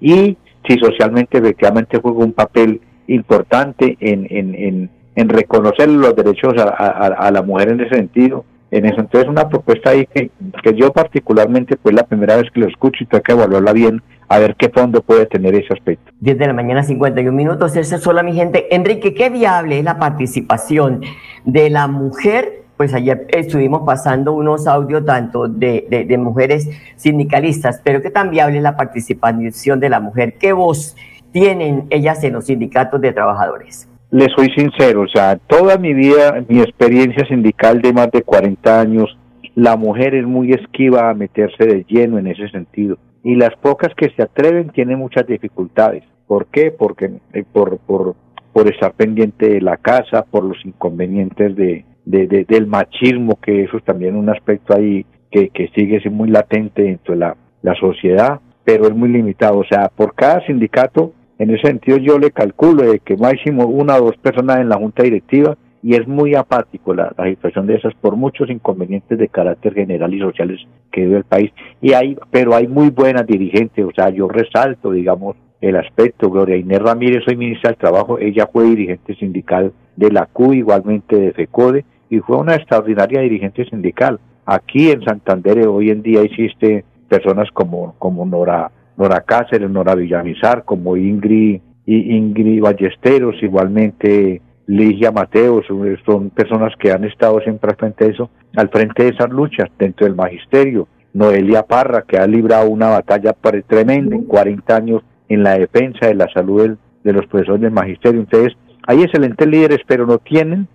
y 0.00 0.36
si 0.66 0.78
socialmente 0.80 1.38
efectivamente 1.38 2.00
juega 2.02 2.18
un 2.18 2.32
papel 2.32 2.80
importante 3.06 3.96
en, 4.00 4.26
en, 4.30 4.54
en, 4.56 4.90
en 5.20 5.28
reconocer 5.28 5.88
los 5.88 6.16
derechos 6.16 6.54
a, 6.56 7.30
la 7.30 7.42
mujer 7.42 7.70
en 7.70 7.80
ese 7.80 7.96
sentido. 7.96 8.44
En 8.70 8.86
eso, 8.86 9.00
entonces 9.00 9.28
una 9.28 9.48
propuesta 9.48 9.90
ahí 9.90 10.06
que, 10.06 10.30
que 10.62 10.74
yo 10.74 10.92
particularmente, 10.92 11.76
pues 11.76 11.94
la 11.94 12.04
primera 12.04 12.36
vez 12.36 12.50
que 12.52 12.60
lo 12.60 12.68
escucho 12.68 13.02
y 13.02 13.06
tengo 13.06 13.22
que 13.22 13.32
evaluarla 13.32 13.72
bien, 13.72 14.00
a 14.28 14.38
ver 14.38 14.54
qué 14.54 14.68
fondo 14.68 15.02
puede 15.02 15.26
tener 15.26 15.56
ese 15.56 15.74
aspecto. 15.74 16.12
10 16.20 16.38
de 16.38 16.46
la 16.46 16.52
mañana, 16.52 16.84
51 16.84 17.36
minutos. 17.36 17.74
Esa 17.76 17.96
es 17.96 18.02
sola 18.02 18.22
mi 18.22 18.32
gente. 18.32 18.74
Enrique, 18.74 19.12
¿qué 19.12 19.28
viable 19.28 19.80
es 19.80 19.84
la 19.84 19.98
participación 19.98 21.02
de 21.44 21.68
la 21.68 21.88
mujer? 21.88 22.62
Pues 22.76 22.94
ayer 22.94 23.26
estuvimos 23.28 23.82
pasando 23.84 24.32
unos 24.32 24.68
audios 24.68 25.04
tanto 25.04 25.48
de, 25.48 26.06
de 26.08 26.18
mujeres 26.18 26.70
sindicalistas, 26.96 27.82
pero 27.84 28.00
¿qué 28.00 28.10
tan 28.10 28.30
viable 28.30 28.58
es 28.58 28.62
la 28.62 28.76
participación 28.76 29.80
de 29.80 29.90
la 29.90 30.00
mujer? 30.00 30.34
¿Qué 30.38 30.52
voz 30.52 30.96
tienen 31.32 31.88
ellas 31.90 32.22
en 32.24 32.34
los 32.34 32.46
sindicatos 32.46 33.00
de 33.00 33.12
trabajadores? 33.12 33.89
Le 34.10 34.26
soy 34.36 34.48
sincero, 34.56 35.02
o 35.02 35.08
sea, 35.08 35.36
toda 35.36 35.78
mi 35.78 35.94
vida, 35.94 36.44
mi 36.48 36.60
experiencia 36.60 37.24
sindical 37.26 37.80
de 37.80 37.92
más 37.92 38.10
de 38.10 38.22
40 38.22 38.80
años, 38.80 39.16
la 39.54 39.76
mujer 39.76 40.14
es 40.14 40.26
muy 40.26 40.52
esquiva 40.52 41.10
a 41.10 41.14
meterse 41.14 41.64
de 41.64 41.84
lleno 41.88 42.18
en 42.18 42.26
ese 42.26 42.48
sentido. 42.48 42.98
Y 43.22 43.36
las 43.36 43.54
pocas 43.56 43.94
que 43.94 44.10
se 44.16 44.22
atreven 44.22 44.70
tienen 44.70 44.98
muchas 44.98 45.26
dificultades. 45.26 46.02
¿Por 46.26 46.46
qué? 46.46 46.72
Porque 46.72 47.10
eh, 47.32 47.44
por, 47.52 47.78
por, 47.78 48.16
por 48.52 48.68
estar 48.68 48.94
pendiente 48.94 49.48
de 49.48 49.60
la 49.60 49.76
casa, 49.76 50.24
por 50.24 50.44
los 50.44 50.58
inconvenientes 50.64 51.54
de, 51.54 51.84
de, 52.04 52.46
del 52.48 52.66
machismo, 52.66 53.38
que 53.40 53.64
eso 53.64 53.76
es 53.76 53.84
también 53.84 54.16
un 54.16 54.28
aspecto 54.28 54.74
ahí 54.74 55.04
que, 55.30 55.50
que 55.50 55.68
sigue 55.68 56.00
siendo 56.00 56.18
muy 56.18 56.30
latente 56.30 56.82
dentro 56.82 57.14
de 57.14 57.20
la, 57.20 57.36
la 57.62 57.74
sociedad, 57.74 58.40
pero 58.64 58.86
es 58.86 58.94
muy 58.94 59.10
limitado. 59.10 59.58
O 59.58 59.64
sea, 59.64 59.88
por 59.94 60.14
cada 60.14 60.44
sindicato 60.46 61.12
en 61.40 61.48
ese 61.48 61.68
sentido 61.68 61.96
yo 61.96 62.18
le 62.18 62.32
calculo 62.32 62.82
de 62.82 62.98
que 62.98 63.16
máximo 63.16 63.64
una 63.64 63.96
o 63.96 64.04
dos 64.04 64.16
personas 64.18 64.58
en 64.58 64.68
la 64.68 64.76
junta 64.76 65.02
directiva 65.02 65.56
y 65.82 65.94
es 65.94 66.06
muy 66.06 66.34
apático 66.34 66.92
la, 66.92 67.14
situación 67.30 67.66
de 67.66 67.76
esas 67.76 67.94
por 67.94 68.14
muchos 68.14 68.50
inconvenientes 68.50 69.18
de 69.18 69.28
carácter 69.28 69.72
general 69.72 70.12
y 70.12 70.18
sociales 70.18 70.60
que 70.92 71.00
vive 71.00 71.16
el 71.16 71.24
país. 71.24 71.50
Y 71.80 71.94
hay 71.94 72.18
pero 72.30 72.54
hay 72.54 72.68
muy 72.68 72.90
buenas 72.90 73.26
dirigentes 73.26 73.82
o 73.86 73.90
sea 73.96 74.10
yo 74.10 74.28
resalto 74.28 74.90
digamos 74.90 75.34
el 75.62 75.76
aspecto. 75.76 76.30
Gloria 76.30 76.56
Inés 76.56 76.80
Ramírez 76.80 77.24
soy 77.24 77.36
ministra 77.36 77.70
del 77.70 77.78
trabajo 77.78 78.18
ella 78.18 78.46
fue 78.52 78.64
dirigente 78.64 79.14
sindical 79.14 79.72
de 79.96 80.12
la 80.12 80.26
CU 80.26 80.52
igualmente 80.52 81.16
de 81.16 81.32
FECODE 81.32 81.86
y 82.10 82.18
fue 82.18 82.36
una 82.36 82.54
extraordinaria 82.54 83.22
dirigente 83.22 83.64
sindical. 83.64 84.20
Aquí 84.44 84.90
en 84.90 85.02
Santander 85.04 85.66
hoy 85.68 85.88
en 85.88 86.02
día 86.02 86.20
existe 86.20 86.84
personas 87.08 87.48
como 87.50 87.94
como 87.98 88.26
Nora 88.26 88.70
Nora 89.00 89.22
Cáceres, 89.22 89.70
Nora 89.70 89.94
Villamizar, 89.94 90.64
como 90.66 90.94
Ingrid, 90.94 91.62
Ingrid 91.86 92.60
Ballesteros, 92.60 93.34
igualmente 93.42 94.42
Ligia 94.66 95.10
Mateos, 95.10 95.64
son 96.04 96.28
personas 96.28 96.74
que 96.78 96.92
han 96.92 97.04
estado 97.04 97.40
siempre 97.40 97.70
al 97.70 97.76
frente 97.76 98.04
de 98.04 98.10
eso, 98.10 98.30
al 98.56 98.68
frente 98.68 99.04
de 99.04 99.08
esas 99.08 99.30
luchas 99.30 99.70
dentro 99.78 100.06
del 100.06 100.14
magisterio. 100.14 100.86
Noelia 101.14 101.62
Parra, 101.62 102.04
que 102.06 102.18
ha 102.18 102.26
librado 102.26 102.68
una 102.68 102.90
batalla 102.90 103.34
tremenda 103.66 104.14
en 104.14 104.24
40 104.24 104.76
años 104.76 105.02
en 105.30 105.44
la 105.44 105.58
defensa 105.58 106.06
de 106.06 106.14
la 106.14 106.28
salud 106.34 106.76
de 107.02 107.12
los 107.14 107.26
profesores 107.26 107.62
del 107.62 107.72
magisterio. 107.72 108.20
Entonces, 108.20 108.52
hay 108.86 109.02
excelentes 109.02 109.48
líderes, 109.48 109.78
pero 109.86 110.06
no 110.06 110.18
tienen 110.18 110.68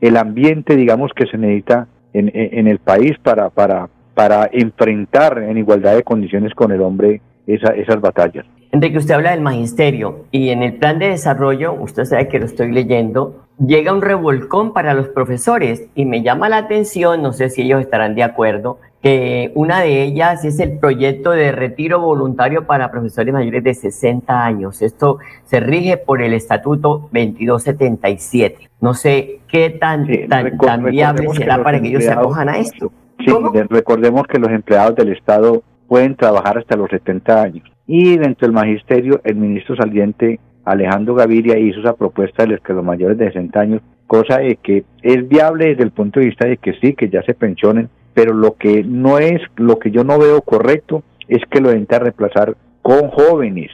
el 0.00 0.16
ambiente, 0.16 0.76
digamos, 0.76 1.10
que 1.12 1.26
se 1.26 1.38
necesita 1.38 1.88
en, 2.12 2.30
en 2.32 2.68
el 2.68 2.78
país 2.78 3.18
para, 3.20 3.50
para, 3.50 3.88
para 4.14 4.48
enfrentar 4.52 5.38
en 5.38 5.58
igualdad 5.58 5.96
de 5.96 6.04
condiciones 6.04 6.54
con 6.54 6.70
el 6.70 6.80
hombre 6.80 7.20
esas 7.46 8.00
batallas. 8.00 8.46
Enrique, 8.72 8.98
usted 8.98 9.14
habla 9.14 9.30
del 9.30 9.40
magisterio 9.40 10.24
y 10.32 10.48
en 10.48 10.64
el 10.64 10.74
plan 10.74 10.98
de 10.98 11.10
desarrollo, 11.10 11.74
usted 11.74 12.04
sabe 12.06 12.26
que 12.26 12.40
lo 12.40 12.46
estoy 12.46 12.72
leyendo, 12.72 13.44
llega 13.64 13.92
un 13.92 14.02
revolcón 14.02 14.72
para 14.72 14.94
los 14.94 15.08
profesores 15.08 15.84
y 15.94 16.06
me 16.06 16.22
llama 16.22 16.48
la 16.48 16.58
atención, 16.58 17.22
no 17.22 17.32
sé 17.32 17.50
si 17.50 17.62
ellos 17.62 17.80
estarán 17.80 18.16
de 18.16 18.24
acuerdo, 18.24 18.80
que 19.00 19.52
una 19.54 19.80
de 19.80 20.02
ellas 20.02 20.44
es 20.44 20.58
el 20.58 20.78
proyecto 20.78 21.30
de 21.30 21.52
retiro 21.52 22.00
voluntario 22.00 22.66
para 22.66 22.90
profesores 22.90 23.32
mayores 23.32 23.62
de 23.62 23.74
60 23.74 24.44
años. 24.44 24.80
Esto 24.80 25.18
se 25.44 25.60
rige 25.60 25.98
por 25.98 26.22
el 26.22 26.32
Estatuto 26.32 27.10
2277. 27.12 28.70
No 28.80 28.94
sé 28.94 29.40
qué 29.46 29.70
tan, 29.70 30.08
tan, 30.28 30.84
viable 30.86 31.28
será 31.34 31.62
para 31.62 31.80
que 31.80 31.88
ellos 31.88 32.02
se 32.02 32.12
acojan 32.12 32.48
a 32.48 32.56
esto. 32.56 32.90
Sí, 33.18 33.30
recordemos 33.68 34.26
que 34.26 34.38
los 34.38 34.50
empleados 34.50 34.96
del 34.96 35.12
Estado 35.12 35.62
pueden 35.88 36.16
trabajar 36.16 36.58
hasta 36.58 36.76
los 36.76 36.90
70 36.90 37.42
años. 37.42 37.68
Y 37.86 38.16
dentro 38.16 38.46
del 38.46 38.54
magisterio, 38.54 39.20
el 39.24 39.36
ministro 39.36 39.76
saliente 39.76 40.40
Alejandro 40.64 41.14
Gaviria 41.14 41.58
hizo 41.58 41.80
esa 41.80 41.94
propuesta 41.94 42.44
de 42.44 42.58
los 42.66 42.84
mayores 42.84 43.18
de 43.18 43.26
60 43.26 43.60
años, 43.60 43.82
cosa 44.06 44.38
de 44.38 44.56
que 44.56 44.84
es 45.02 45.28
viable 45.28 45.68
desde 45.68 45.84
el 45.84 45.90
punto 45.90 46.20
de 46.20 46.26
vista 46.26 46.46
de 46.46 46.56
que 46.56 46.72
sí, 46.80 46.94
que 46.94 47.08
ya 47.08 47.22
se 47.22 47.34
pensionen, 47.34 47.90
pero 48.14 48.32
lo 48.32 48.56
que 48.56 48.82
no 48.84 49.18
es, 49.18 49.40
lo 49.56 49.78
que 49.78 49.90
yo 49.90 50.04
no 50.04 50.18
veo 50.18 50.40
correcto 50.40 51.02
es 51.28 51.42
que 51.50 51.60
lo 51.60 51.70
a 51.70 51.98
reemplazar 51.98 52.56
con 52.80 53.08
jóvenes, 53.10 53.70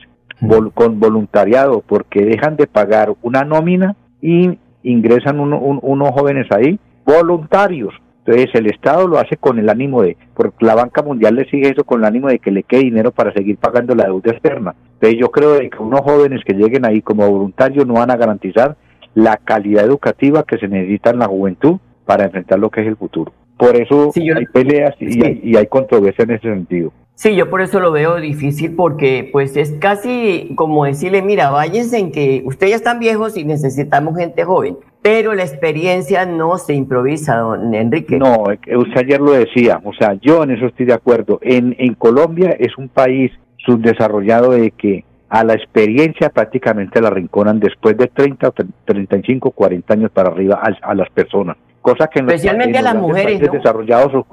con 0.75 0.99
voluntariado, 0.99 1.83
porque 1.87 2.25
dejan 2.25 2.57
de 2.57 2.67
pagar 2.67 3.13
una 3.23 3.45
nómina 3.45 3.97
y 4.23 4.59
ingresan 4.83 5.41
unos 5.41 6.11
jóvenes 6.11 6.47
ahí 6.51 6.79
voluntarios 7.05 7.93
entonces 8.25 8.55
el 8.55 8.67
Estado 8.67 9.09
lo 9.09 9.19
hace 9.19 9.37
con 9.37 9.59
el 9.59 9.69
ánimo 9.69 10.03
de, 10.03 10.17
porque 10.35 10.65
la 10.65 10.75
banca 10.75 11.03
mundial 11.03 11.35
le 11.37 11.49
sigue 11.49 11.71
eso 11.71 11.85
con 11.85 12.01
el 12.01 12.07
ánimo 12.07 12.29
de 12.29 12.39
que 12.39 12.51
le 12.51 12.63
quede 12.63 12.81
dinero 12.81 13.13
para 13.13 13.33
seguir 13.33 13.57
pagando 13.57 13.95
la 13.95 14.05
deuda 14.05 14.33
externa. 14.33 14.75
Entonces 14.95 15.19
yo 15.19 15.31
creo 15.31 15.59
que 15.59 15.71
unos 15.79 16.01
jóvenes 16.01 16.43
que 16.45 16.53
lleguen 16.53 16.85
ahí 16.85 17.01
como 17.01 17.29
voluntarios 17.29 17.87
no 17.87 17.95
van 17.95 18.11
a 18.11 18.17
garantizar 18.17 18.77
la 19.15 19.37
calidad 19.39 19.85
educativa 19.85 20.45
que 20.45 20.59
se 20.59 20.69
necesita 20.69 21.11
en 21.11 21.19
la 21.19 21.27
juventud 21.27 21.79
para 22.05 22.25
enfrentar 22.25 22.59
lo 22.59 22.71
que 22.71 22.83
es 22.83 22.87
el 22.87 22.97
futuro. 22.97 23.33
Por 23.57 23.77
eso 23.77 24.13
hay 24.15 24.47
peleas 24.47 24.95
y, 25.01 25.25
hay, 25.25 25.41
y 25.43 25.57
hay 25.57 25.67
controversia 25.67 26.25
en 26.25 26.31
ese 26.33 26.49
sentido. 26.49 26.93
Sí, 27.15 27.37
yo 27.37 27.51
por 27.51 27.61
eso 27.61 27.81
lo 27.81 27.93
veo 27.93 28.17
difícil 28.17 28.75
porque 28.75 29.29
pues 29.31 29.55
es 29.57 29.73
casi 29.73 30.53
como 30.57 30.87
decirle, 30.87 31.21
mira, 31.21 31.51
váyanse 31.51 31.99
en 31.99 32.13
que 32.13 32.43
ustedes 32.47 32.71
ya 32.71 32.77
están 32.77 32.99
viejos 32.99 33.37
y 33.37 33.45
necesitamos 33.45 34.17
gente 34.17 34.43
joven, 34.45 34.79
pero 35.03 35.35
la 35.35 35.43
experiencia 35.43 36.27
no 36.27 36.59
se 36.59 36.75
improvisa, 36.75 37.37
don 37.39 37.75
Enrique. 37.75 38.19
No, 38.19 38.45
usted 38.45 38.99
ayer 38.99 39.21
lo 39.21 39.33
decía, 39.33 39.81
o 39.85 39.93
sea, 39.95 40.15
yo 40.21 40.43
en 40.43 40.51
eso 40.53 40.67
estoy 40.67 40.87
de 40.87 40.95
acuerdo. 40.95 41.39
En, 41.43 41.75
en 41.79 41.95
Colombia 41.95 42.55
es 42.59 42.77
un 42.77 42.89
país 42.89 43.33
subdesarrollado 43.59 44.53
de 44.53 44.71
que 44.73 45.05
a 45.29 45.45
la 45.45 45.55
experiencia 45.55 46.29
prácticamente 46.31 47.01
la 47.01 47.11
rinconan 47.11 47.61
después 47.61 47.97
de 47.97 48.09
30, 48.09 48.53
35, 48.85 49.51
40 49.53 49.95
años 49.95 50.11
para 50.11 50.31
arriba 50.31 50.61
a, 50.83 50.95
las 50.95 51.09
personas. 51.11 51.57
Cosa 51.81 52.09
que 52.09 52.19
en 52.19 52.27
los, 52.27 52.35
Especialmente 52.35 52.79
a 52.79 52.83
las 52.83 52.97
mujeres 52.97 53.41
desarrollados 53.41 54.27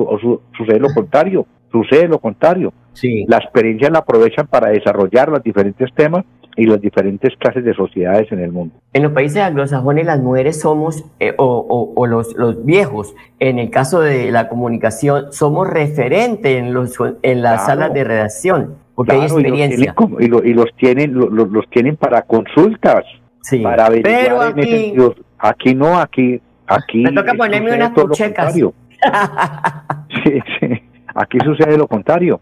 sucede 0.58 0.80
lo 0.80 0.93
contrario 0.93 1.45
Sucede 1.71 2.08
lo 2.08 2.19
contrario. 2.19 2.73
Sí. 2.93 3.25
La 3.27 3.38
experiencia 3.38 3.89
la 3.89 3.99
aprovechan 3.99 4.47
para 4.47 4.69
desarrollar 4.69 5.30
los 5.30 5.43
diferentes 5.43 5.93
temas 5.93 6.25
y 6.58 6.65
las 6.65 6.82
diferentes 6.82 7.34
clases 7.38 7.63
de 7.63 7.74
sociedades 7.74 8.32
en 8.32 8.39
el 8.39 8.52
mundo. 8.52 8.76
En 8.93 9.04
los 9.04 9.12
países 9.12 9.41
anglosajones 9.41 10.06
las 10.06 10.20
mujeres 10.20 10.60
somos, 10.60 11.06
eh, 11.20 11.34
o, 11.38 12.06
los, 12.08 12.36
los, 12.36 12.65
viejos, 12.65 13.15
en 13.39 13.60
el 13.60 13.70
caso 13.70 14.02
de 14.02 14.32
la 14.32 14.50
comunicación, 14.50 15.32
somos 15.32 15.70
referentes 15.70 16.58
en, 16.58 16.74
los, 16.74 16.98
en 17.22 17.41
las 17.43 17.67
salas 17.67 17.93
de 17.93 18.04
redacción, 18.04 18.76
porque 18.96 19.13
hay 19.13 19.22
experiencia. 19.22 19.96
Y 20.20 20.28
los, 20.28 20.76
tienen, 20.76 21.13
los, 21.13 21.70
tienen 21.70 21.96
para 21.96 22.24
consultas, 22.24 23.06
sí. 23.41 23.60
para 23.60 23.86
averiguar 23.86 24.24
Pero 24.24 24.41
aquí, 24.41 24.96
aquí 25.38 25.76
no, 25.76 26.00
aquí... 26.00 26.41
aquí 26.65 27.04
Me 27.04 27.12
toca 27.12 27.36
ponerme 27.36 27.76
unas 27.76 27.91
puchecas. 27.91 28.54
sí, 30.24 30.39
sí. 30.60 30.82
Aquí 31.13 31.38
sucede 31.43 31.78
lo 31.78 31.88
contrario. 31.88 32.39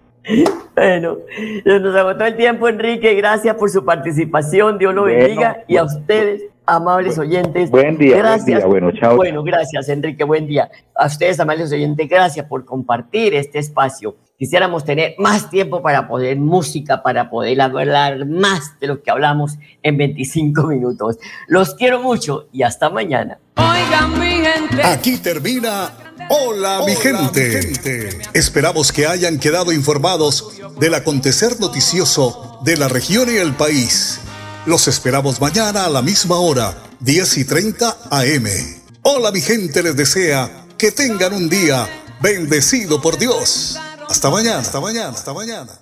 Bueno, 0.76 1.20
nos 1.66 1.96
agotó 1.96 2.26
el 2.26 2.36
tiempo, 2.36 2.68
Enrique. 2.68 3.14
Gracias 3.14 3.56
por 3.56 3.70
su 3.70 3.86
participación. 3.86 4.78
Dios 4.78 4.94
lo 4.94 5.04
bendiga. 5.04 5.64
Y 5.68 5.78
a 5.78 5.84
ustedes, 5.84 6.44
amables 6.66 7.18
oyentes. 7.18 7.70
Buen 7.70 7.98
día. 7.98 8.18
Gracias. 8.18 8.66
Bueno, 8.66 8.92
chao. 8.92 9.16
Bueno, 9.16 9.44
gracias, 9.44 9.88
Enrique. 9.90 10.24
Buen 10.24 10.48
día. 10.48 10.70
A 10.96 11.06
ustedes, 11.06 11.40
amables 11.40 11.72
oyentes, 11.72 12.10
gracias 12.10 12.46
por 12.48 12.66
compartir 12.66 13.34
este 13.36 13.60
espacio. 13.60 14.16
Quisiéramos 14.38 14.84
tener 14.84 15.16
más 15.18 15.50
tiempo 15.50 15.82
para 15.82 16.10
poder 16.10 16.38
música, 16.38 17.02
para 17.02 17.30
poder 17.30 17.62
hablar 17.62 18.26
más 18.26 18.78
de 18.82 18.88
lo 18.88 19.02
que 19.02 19.10
hablamos 19.10 19.58
en 19.82 19.98
25 19.98 20.68
minutos. 20.68 21.18
Los 21.48 21.76
quiero 21.76 22.02
mucho 22.02 22.48
y 22.52 22.64
hasta 22.64 22.90
mañana. 22.90 23.40
Oiga. 23.56 24.10
Aquí 24.84 25.18
termina 25.18 25.90
Hola, 26.30 26.82
mi, 26.86 26.96
gente. 26.96 27.58
mi 27.58 27.64
gente. 27.64 28.20
Esperamos 28.34 28.92
que 28.92 29.06
hayan 29.06 29.38
quedado 29.38 29.72
informados 29.72 30.50
del 30.80 30.96
acontecer 30.96 31.60
noticioso 31.60 32.60
de 32.64 32.78
la 32.78 32.88
región 32.88 33.30
y 33.34 33.38
el 33.38 33.56
país. 33.56 34.20
Los 34.66 34.88
esperamos 34.88 35.40
mañana 35.40 35.86
a 35.86 35.90
la 35.90 36.02
misma 36.02 36.38
hora, 36.38 36.76
10 37.00 37.38
y 37.38 37.46
30 37.46 37.98
AM. 38.10 38.48
Hola, 39.04 39.32
mi 39.32 39.42
gente 39.42 39.84
les 39.84 39.96
desea 39.96 40.66
que 40.78 40.92
tengan 40.92 41.34
un 41.34 41.48
día 41.48 41.88
bendecido 42.22 43.00
por 43.02 43.20
Dios. 43.20 43.78
Hasta 44.10 44.30
mañana, 44.32 44.60
hasta 44.60 44.80
mañana, 44.80 45.10
hasta 45.10 45.34
mañana. 45.34 45.80